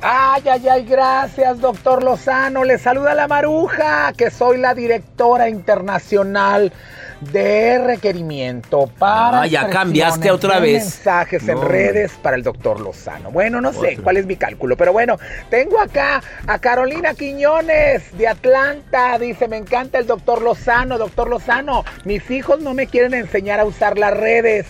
Ay, 0.00 0.42
ay, 0.48 0.68
ay, 0.68 0.84
gracias, 0.84 1.60
doctor 1.60 2.04
Lozano. 2.04 2.62
Le 2.62 2.78
saluda 2.78 3.14
la 3.14 3.26
Maruja, 3.26 4.12
que 4.16 4.30
soy 4.30 4.58
la 4.58 4.72
directora 4.72 5.48
internacional 5.48 6.72
de 7.20 7.78
requerimiento 7.84 8.88
para. 8.98 9.40
Ah, 9.40 9.46
ya 9.48 9.68
cambiaste 9.68 10.30
otra 10.30 10.60
vez. 10.60 10.84
Mensajes 10.84 11.48
en 11.48 11.60
redes 11.60 12.12
para 12.22 12.36
el 12.36 12.44
doctor 12.44 12.80
Lozano. 12.80 13.32
Bueno, 13.32 13.60
no 13.60 13.72
sé 13.72 13.96
cuál 13.96 14.18
es 14.18 14.26
mi 14.26 14.36
cálculo, 14.36 14.76
pero 14.76 14.92
bueno, 14.92 15.18
tengo 15.50 15.80
acá 15.80 16.22
a 16.46 16.58
Carolina 16.60 17.14
Quiñones 17.14 18.16
de 18.16 18.28
Atlanta. 18.28 19.18
Dice: 19.18 19.48
Me 19.48 19.56
encanta 19.56 19.98
el 19.98 20.06
doctor 20.06 20.42
Lozano. 20.42 20.96
Doctor 20.96 21.28
Lozano, 21.28 21.84
mis 22.04 22.30
hijos 22.30 22.60
no 22.60 22.72
me 22.72 22.86
quieren 22.86 23.14
enseñar 23.14 23.58
a 23.58 23.64
usar 23.64 23.98
las 23.98 24.16
redes 24.16 24.66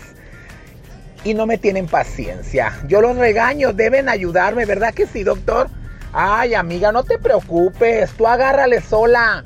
y 1.23 1.33
no 1.33 1.45
me 1.45 1.57
tienen 1.57 1.87
paciencia. 1.87 2.73
Yo 2.87 3.01
los 3.01 3.17
regaño, 3.17 3.73
deben 3.73 4.09
ayudarme, 4.09 4.65
¿verdad 4.65 4.93
que 4.93 5.05
sí, 5.05 5.23
doctor? 5.23 5.69
Ay, 6.13 6.53
amiga, 6.53 6.91
no 6.91 7.03
te 7.03 7.19
preocupes, 7.19 8.11
tú 8.11 8.27
agárrale 8.27 8.81
sola. 8.81 9.43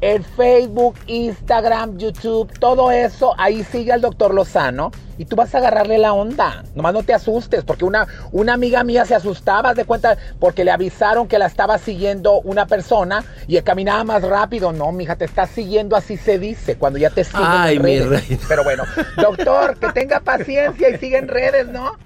El 0.00 0.24
Facebook, 0.24 0.96
Instagram, 1.06 1.96
YouTube, 1.98 2.52
todo 2.58 2.90
eso, 2.90 3.34
ahí 3.38 3.64
sigue 3.64 3.92
al 3.92 4.00
doctor 4.00 4.34
Lozano 4.34 4.90
y 5.18 5.24
tú 5.24 5.36
vas 5.36 5.54
a 5.54 5.58
agarrarle 5.58 5.98
la 5.98 6.12
onda. 6.12 6.64
Nomás 6.74 6.92
no 6.92 7.02
te 7.02 7.14
asustes, 7.14 7.64
porque 7.64 7.84
una, 7.84 8.06
una 8.32 8.54
amiga 8.54 8.84
mía 8.84 9.04
se 9.04 9.14
asustaba, 9.14 9.74
de 9.74 9.84
cuenta, 9.84 10.18
porque 10.38 10.64
le 10.64 10.70
avisaron 10.70 11.28
que 11.28 11.38
la 11.38 11.46
estaba 11.46 11.78
siguiendo 11.78 12.40
una 12.40 12.66
persona 12.66 13.24
y 13.46 13.60
caminaba 13.62 14.04
más 14.04 14.22
rápido. 14.22 14.72
No, 14.72 14.92
mija, 14.92 15.16
te 15.16 15.24
está 15.24 15.46
siguiendo, 15.46 15.96
así 15.96 16.16
se 16.16 16.38
dice, 16.38 16.76
cuando 16.76 16.98
ya 16.98 17.10
te 17.10 17.24
siguen 17.24 17.46
Ay, 17.46 17.78
mi 17.78 18.00
rey. 18.00 18.38
Pero 18.48 18.64
bueno, 18.64 18.84
doctor, 19.16 19.78
que 19.78 19.92
tenga 19.92 20.20
paciencia 20.20 20.90
y 20.90 20.98
siga 20.98 21.18
en 21.18 21.28
redes, 21.28 21.68
¿no? 21.68 21.96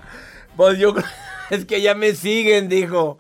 Pues 0.57 0.79
yo 0.79 0.95
es 1.51 1.65
que 1.65 1.81
ya 1.81 1.95
me 1.95 2.15
siguen, 2.15 2.69
dijo. 2.69 3.19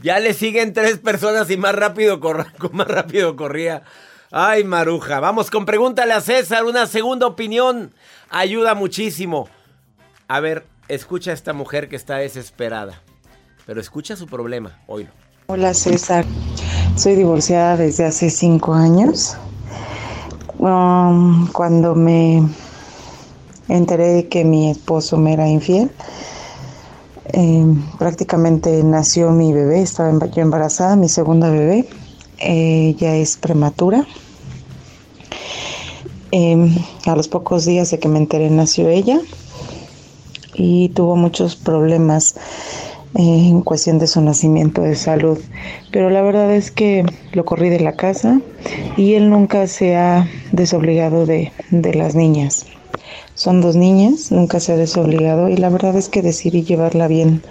Ya 0.00 0.18
le 0.20 0.32
siguen 0.32 0.72
tres 0.72 0.98
personas 0.98 1.50
y 1.50 1.56
más 1.56 1.74
rápido, 1.74 2.18
más 2.72 2.88
rápido 2.88 3.36
corría. 3.36 3.82
Ay, 4.30 4.64
Maruja, 4.64 5.20
vamos 5.20 5.50
con 5.50 5.66
pregúntale 5.66 6.14
a 6.14 6.20
César, 6.20 6.64
una 6.64 6.86
segunda 6.86 7.26
opinión. 7.26 7.92
Ayuda 8.30 8.74
muchísimo. 8.74 9.48
A 10.26 10.40
ver, 10.40 10.64
escucha 10.88 11.32
a 11.32 11.34
esta 11.34 11.52
mujer 11.52 11.88
que 11.88 11.96
está 11.96 12.16
desesperada. 12.16 13.02
Pero 13.66 13.80
escucha 13.80 14.16
su 14.16 14.26
problema, 14.26 14.80
oílo. 14.86 15.10
Hola 15.46 15.74
César, 15.74 16.24
soy 16.96 17.14
divorciada 17.14 17.76
desde 17.76 18.06
hace 18.06 18.30
cinco 18.30 18.72
años. 18.72 19.36
Um, 20.58 21.48
cuando 21.48 21.94
me 21.94 22.42
enteré 23.68 24.08
de 24.08 24.28
que 24.28 24.44
mi 24.44 24.70
esposo 24.70 25.18
me 25.18 25.34
era 25.34 25.48
infiel, 25.48 25.90
em, 27.26 27.82
prácticamente 27.98 28.82
nació 28.84 29.30
mi 29.30 29.52
bebé, 29.52 29.82
estaba 29.82 30.12
yo 30.26 30.42
embarazada, 30.42 30.96
mi 30.96 31.08
segunda 31.08 31.50
bebé, 31.50 31.88
ella 32.38 33.16
es 33.16 33.36
prematura. 33.36 34.06
Em, 36.30 36.74
a 37.06 37.14
los 37.14 37.28
pocos 37.28 37.66
días 37.66 37.90
de 37.90 37.98
que 37.98 38.08
me 38.08 38.18
enteré 38.18 38.48
nació 38.48 38.88
ella 38.88 39.20
y 40.54 40.88
tuvo 40.90 41.14
muchos 41.14 41.56
problemas 41.56 42.34
en 43.14 43.60
cuestión 43.60 43.98
de 43.98 44.06
su 44.06 44.20
nacimiento 44.20 44.82
de 44.82 44.94
salud. 44.96 45.38
Pero 45.90 46.10
la 46.10 46.22
verdad 46.22 46.54
es 46.54 46.70
que 46.70 47.04
lo 47.32 47.44
corrí 47.44 47.68
de 47.68 47.80
la 47.80 47.92
casa 47.92 48.40
y 48.96 49.14
él 49.14 49.30
nunca 49.30 49.66
se 49.66 49.96
ha 49.96 50.26
desobligado 50.52 51.26
de, 51.26 51.52
las 51.70 52.14
niñas. 52.14 52.66
Son 53.34 53.60
dos 53.60 53.76
niñas, 53.76 54.30
nunca 54.30 54.60
se 54.60 54.72
ha 54.72 54.76
desobligado 54.76 55.48
y 55.48 55.56
la 55.56 55.68
verdad 55.68 55.96
es 55.96 56.08
que 56.08 56.22
decidí 56.22 56.62
llevarla 56.62 57.08
bien, 57.08 57.42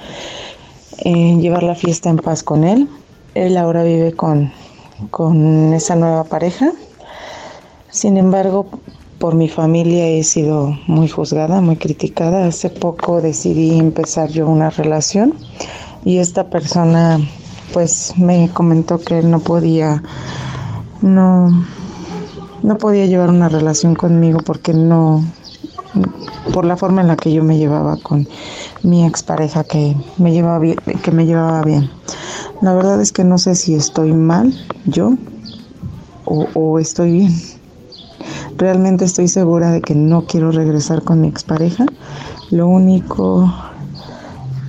eh, 1.00 1.38
llevar 1.39 1.64
la 1.64 1.76
fiesta 1.76 2.10
en 2.10 2.18
paz 2.18 2.44
con 2.44 2.64
él. 2.64 2.88
Él 3.34 3.58
ahora 3.58 3.84
vive 3.84 4.14
con, 4.14 4.52
con 5.10 5.74
esa 5.74 5.96
nueva 5.96 6.24
pareja. 6.26 6.72
Sin 7.89 8.18
embargo, 8.18 8.68
por 9.20 9.36
mi 9.36 9.50
familia 9.50 10.08
he 10.08 10.24
sido 10.24 10.78
muy 10.88 11.08
juzgada, 11.08 11.62
muy 11.62 11.78
criticada. 11.78 12.48
Hace 12.48 12.70
poco 12.70 13.22
decidí 13.22 13.78
empezar 13.78 14.30
yo 14.30 14.48
una 14.48 14.70
relación 14.70 15.36
y 16.04 16.18
esta 16.18 16.50
persona 16.50 17.20
pues 17.74 18.14
me 18.18 18.50
comentó 18.50 19.00
que 19.00 19.22
no 19.22 19.39
podía 19.39 20.04
no 21.02 21.66
no 22.64 22.78
podía 22.78 23.05
llevar 23.05 23.30
una 23.30 23.49
relación 23.49 23.95
conmigo 23.95 24.39
porque 24.45 24.74
no 24.74 25.24
por 26.53 26.66
la 26.66 26.78
forma 26.78 27.01
en 27.01 27.07
la 27.07 27.18
que 27.18 27.32
yo 27.32 27.43
me 27.43 27.57
llevaba 27.57 27.97
con 27.97 28.28
mi 28.84 29.05
expareja 29.05 29.64
que 29.64 29.95
me 30.18 30.32
llevaba 30.32 30.59
bien, 30.59 30.78
que 31.03 31.12
me 31.12 31.26
llevaba 31.26 31.62
bien. 31.64 31.89
La 32.62 32.74
verdad 32.74 33.01
es 33.01 33.12
que 33.12 33.24
no 33.24 33.38
sé 33.38 33.55
si 33.55 33.76
estoy 33.76 34.14
mal 34.14 34.53
yo 34.86 35.16
o, 36.26 36.47
o 36.53 36.80
estoy 36.80 37.12
bien 37.12 37.34
Realmente 38.57 39.05
estoy 39.05 39.28
segura 39.28 39.72
de 39.72 39.82
que 39.82 39.95
no 39.95 40.26
quiero 40.26 40.51
regresar 40.51 41.03
con 41.03 41.22
mi 41.22 41.28
expareja. 41.28 41.86
Lo 42.51 42.68
único 42.68 43.51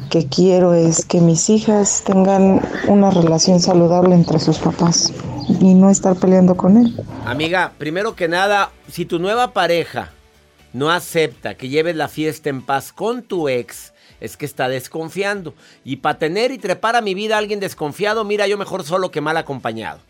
que 0.08 0.26
quiero 0.26 0.72
es 0.72 1.04
que 1.04 1.20
mis 1.20 1.50
hijas 1.50 2.02
tengan 2.04 2.62
una 2.88 3.10
relación 3.10 3.60
saludable 3.60 4.14
entre 4.14 4.38
sus 4.38 4.58
papás 4.58 5.12
y 5.60 5.74
no 5.74 5.90
estar 5.90 6.16
peleando 6.16 6.56
con 6.56 6.76
él. 6.76 6.94
Amiga, 7.26 7.72
primero 7.78 8.14
que 8.14 8.28
nada, 8.28 8.70
si 8.90 9.04
tu 9.04 9.18
nueva 9.18 9.52
pareja 9.52 10.12
no 10.72 10.90
acepta 10.90 11.54
que 11.54 11.68
lleves 11.68 11.96
la 11.96 12.08
fiesta 12.08 12.48
en 12.48 12.62
paz 12.62 12.92
con 12.92 13.22
tu 13.22 13.48
ex, 13.48 13.92
es 14.20 14.36
que 14.36 14.46
está 14.46 14.68
desconfiando. 14.68 15.54
Y 15.84 15.96
para 15.96 16.18
tener 16.18 16.52
y 16.52 16.58
trepar 16.58 16.96
a 16.96 17.00
mi 17.00 17.14
vida 17.14 17.34
a 17.34 17.38
alguien 17.38 17.60
desconfiado, 17.60 18.24
mira, 18.24 18.46
yo 18.46 18.56
mejor 18.56 18.84
solo 18.84 19.10
que 19.10 19.20
mal 19.20 19.36
acompañado. 19.36 20.00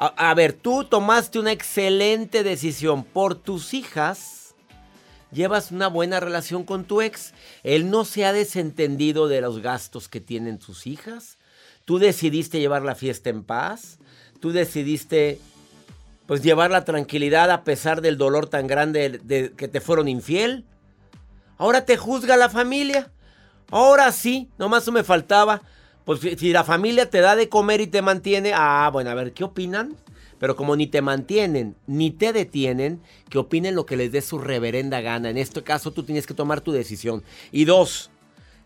A, 0.00 0.32
ver, 0.34 0.52
tú 0.52 0.84
tomaste 0.84 1.40
una 1.40 1.50
excelente 1.50 2.44
decisión 2.44 3.02
por 3.02 3.34
tus 3.34 3.74
hijas. 3.74 4.54
Llevas 5.32 5.72
una 5.72 5.88
buena 5.88 6.20
relación 6.20 6.62
con 6.62 6.84
tu 6.84 7.02
ex. 7.02 7.34
Él 7.64 7.90
no 7.90 8.04
se 8.04 8.24
ha 8.24 8.32
desentendido 8.32 9.26
de 9.26 9.40
los 9.40 9.60
gastos 9.60 10.08
que 10.08 10.20
tienen 10.20 10.60
tus 10.60 10.86
hijas. 10.86 11.36
Tú 11.84 11.98
decidiste 11.98 12.60
llevar 12.60 12.82
la 12.82 12.94
fiesta 12.94 13.28
en 13.28 13.42
paz. 13.42 13.98
Tú 14.40 14.52
decidiste 14.52 15.40
pues 16.26 16.42
llevar 16.42 16.70
la 16.70 16.84
tranquilidad 16.84 17.50
a 17.50 17.64
pesar 17.64 18.02
del 18.02 18.18
dolor 18.18 18.48
tan 18.48 18.66
grande 18.66 19.18
de, 19.22 19.52
que 19.56 19.66
te 19.66 19.80
fueron 19.80 20.08
infiel. 20.08 20.66
Ahora 21.56 21.86
te 21.86 21.96
juzga 21.96 22.36
la 22.36 22.50
familia. 22.50 23.10
Ahora 23.70 24.12
sí, 24.12 24.50
nomás 24.58 24.86
me 24.92 25.02
faltaba. 25.04 25.62
Pues 26.04 26.20
si 26.20 26.52
la 26.52 26.64
familia 26.64 27.08
te 27.08 27.20
da 27.20 27.34
de 27.34 27.48
comer 27.48 27.80
y 27.80 27.86
te 27.86 28.02
mantiene, 28.02 28.52
ah, 28.54 28.90
bueno, 28.92 29.08
a 29.08 29.14
ver, 29.14 29.32
¿qué 29.32 29.44
opinan? 29.44 29.96
Pero 30.38 30.54
como 30.54 30.76
ni 30.76 30.86
te 30.86 31.00
mantienen, 31.00 31.76
ni 31.86 32.10
te 32.10 32.32
detienen, 32.32 33.00
que 33.30 33.38
opinen 33.38 33.74
lo 33.74 33.86
que 33.86 33.96
les 33.96 34.12
dé 34.12 34.20
su 34.20 34.38
reverenda 34.38 35.00
gana. 35.00 35.30
En 35.30 35.38
este 35.38 35.62
caso 35.62 35.92
tú 35.92 36.02
tienes 36.02 36.26
que 36.26 36.34
tomar 36.34 36.60
tu 36.60 36.72
decisión. 36.72 37.22
Y 37.52 37.64
dos, 37.64 38.10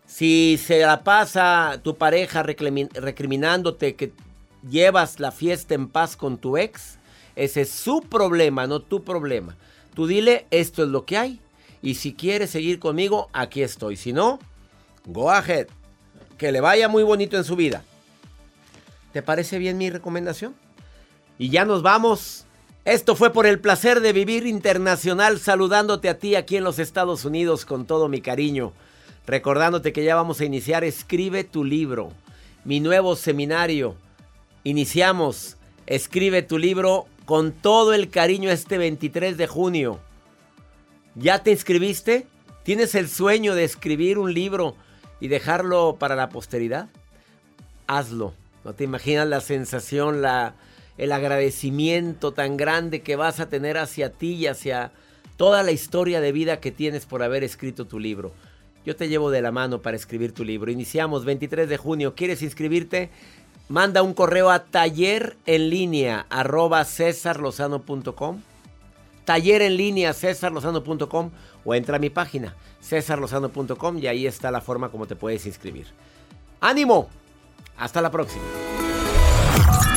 si 0.05 0.59
se 0.61 0.81
la 0.81 1.03
pasa 1.03 1.79
tu 1.81 1.95
pareja 1.95 2.43
recriminándote 2.43 3.95
que 3.95 4.11
llevas 4.69 5.19
la 5.19 5.31
fiesta 5.31 5.73
en 5.73 5.87
paz 5.87 6.15
con 6.15 6.37
tu 6.37 6.57
ex, 6.57 6.97
ese 7.35 7.61
es 7.61 7.69
su 7.69 8.01
problema, 8.01 8.67
no 8.67 8.79
tu 8.79 9.03
problema. 9.03 9.55
Tú 9.93 10.07
dile, 10.07 10.45
esto 10.51 10.83
es 10.83 10.89
lo 10.89 11.05
que 11.05 11.17
hay. 11.17 11.39
Y 11.81 11.95
si 11.95 12.13
quieres 12.13 12.51
seguir 12.51 12.79
conmigo, 12.79 13.29
aquí 13.33 13.61
estoy. 13.61 13.97
Si 13.97 14.13
no, 14.13 14.39
go 15.05 15.29
ahead 15.29 15.67
que 16.37 16.51
le 16.51 16.61
vaya 16.61 16.87
muy 16.87 17.03
bonito 17.03 17.37
en 17.37 17.43
su 17.43 17.55
vida. 17.55 17.83
¿Te 19.11 19.21
parece 19.21 19.59
bien 19.59 19.77
mi 19.77 19.89
recomendación? 19.89 20.55
Y 21.37 21.49
ya 21.49 21.65
nos 21.65 21.81
vamos. 21.83 22.45
Esto 22.85 23.15
fue 23.15 23.31
por 23.31 23.45
el 23.45 23.59
placer 23.59 24.01
de 24.01 24.11
vivir 24.11 24.45
internacional, 24.45 25.39
saludándote 25.39 26.09
a 26.09 26.17
ti 26.17 26.35
aquí 26.35 26.57
en 26.57 26.63
los 26.63 26.79
Estados 26.79 27.23
Unidos 27.23 27.65
con 27.65 27.85
todo 27.85 28.09
mi 28.09 28.21
cariño. 28.21 28.73
Recordándote 29.25 29.93
que 29.93 30.03
ya 30.03 30.15
vamos 30.15 30.41
a 30.41 30.45
iniciar 30.45 30.83
Escribe 30.83 31.43
tu 31.43 31.63
libro, 31.63 32.11
mi 32.65 32.79
nuevo 32.79 33.15
seminario. 33.15 33.95
Iniciamos 34.63 35.57
Escribe 35.85 36.41
tu 36.43 36.57
libro 36.57 37.07
con 37.25 37.51
todo 37.51 37.93
el 37.93 38.09
cariño 38.09 38.49
este 38.49 38.77
23 38.77 39.35
de 39.35 39.47
junio. 39.47 39.99
¿Ya 41.15 41.43
te 41.43 41.51
inscribiste? 41.51 42.25
¿Tienes 42.63 42.95
el 42.95 43.09
sueño 43.09 43.53
de 43.53 43.65
escribir 43.65 44.17
un 44.17 44.33
libro 44.33 44.77
y 45.23 45.29
dejarlo 45.29 45.95
para 45.99 46.17
la 46.17 46.27
posteridad, 46.27 46.89
hazlo. 47.87 48.33
No 48.65 48.73
te 48.73 48.83
imaginas 48.83 49.25
la 49.25 49.39
sensación, 49.39 50.21
la, 50.21 50.55
el 50.97 51.13
agradecimiento 51.13 52.33
tan 52.33 52.57
grande 52.57 53.01
que 53.01 53.15
vas 53.15 53.39
a 53.39 53.47
tener 53.47 53.77
hacia 53.77 54.11
ti 54.11 54.33
y 54.33 54.47
hacia 54.47 54.91
toda 55.37 55.63
la 55.63 55.71
historia 55.71 56.19
de 56.19 56.33
vida 56.33 56.59
que 56.59 56.71
tienes 56.71 57.05
por 57.05 57.23
haber 57.23 57.43
escrito 57.43 57.85
tu 57.85 57.99
libro. 57.99 58.33
Yo 58.85 58.97
te 58.97 59.07
llevo 59.07 59.31
de 59.31 59.41
la 59.41 59.51
mano 59.51 59.81
para 59.81 59.95
escribir 59.95 60.33
tu 60.33 60.43
libro. 60.43 60.69
Iniciamos 60.69 61.23
23 61.23 61.69
de 61.69 61.77
junio. 61.77 62.15
¿Quieres 62.15 62.41
inscribirte? 62.41 63.09
Manda 63.73 64.03
un 64.03 64.13
correo 64.13 64.51
a 64.51 64.65
taller 64.65 65.35
en 65.47 65.71
línea 65.71 66.27
arroba 66.29 66.85
cesarlozano.com. 66.85 68.39
Taller 69.25 69.63
en 69.63 69.77
línea 69.77 70.13
cesarlozano.com 70.13 71.31
o 71.65 71.73
entra 71.73 71.95
a 71.95 71.99
mi 71.99 72.11
página 72.11 72.55
cesarlozano.com 72.83 73.97
y 73.97 74.05
ahí 74.05 74.27
está 74.27 74.51
la 74.51 74.61
forma 74.61 74.89
como 74.89 75.07
te 75.07 75.15
puedes 75.15 75.47
inscribir. 75.47 75.87
¡Ánimo! 76.61 77.07
Hasta 77.75 77.99
la 77.99 78.11
próxima. 78.11 78.43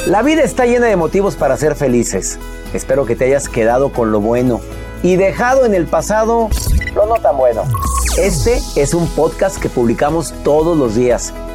La 0.06 0.22
vida 0.22 0.42
está 0.42 0.64
llena 0.64 0.86
de 0.86 0.96
motivos 0.96 1.36
para 1.36 1.58
ser 1.58 1.76
felices. 1.76 2.38
Espero 2.72 3.04
que 3.04 3.14
te 3.14 3.26
hayas 3.26 3.46
quedado 3.46 3.92
con 3.92 4.10
lo 4.10 4.22
bueno 4.22 4.62
y 5.02 5.16
dejado 5.16 5.66
en 5.66 5.74
el 5.74 5.84
pasado 5.84 6.48
lo 6.94 7.04
no 7.04 7.16
tan 7.16 7.36
bueno. 7.36 7.64
Este 8.16 8.58
es 8.74 8.94
un 8.94 9.06
podcast 9.08 9.60
que 9.60 9.68
publicamos 9.68 10.32
todos 10.44 10.78
los 10.78 10.94
días, 10.94 11.34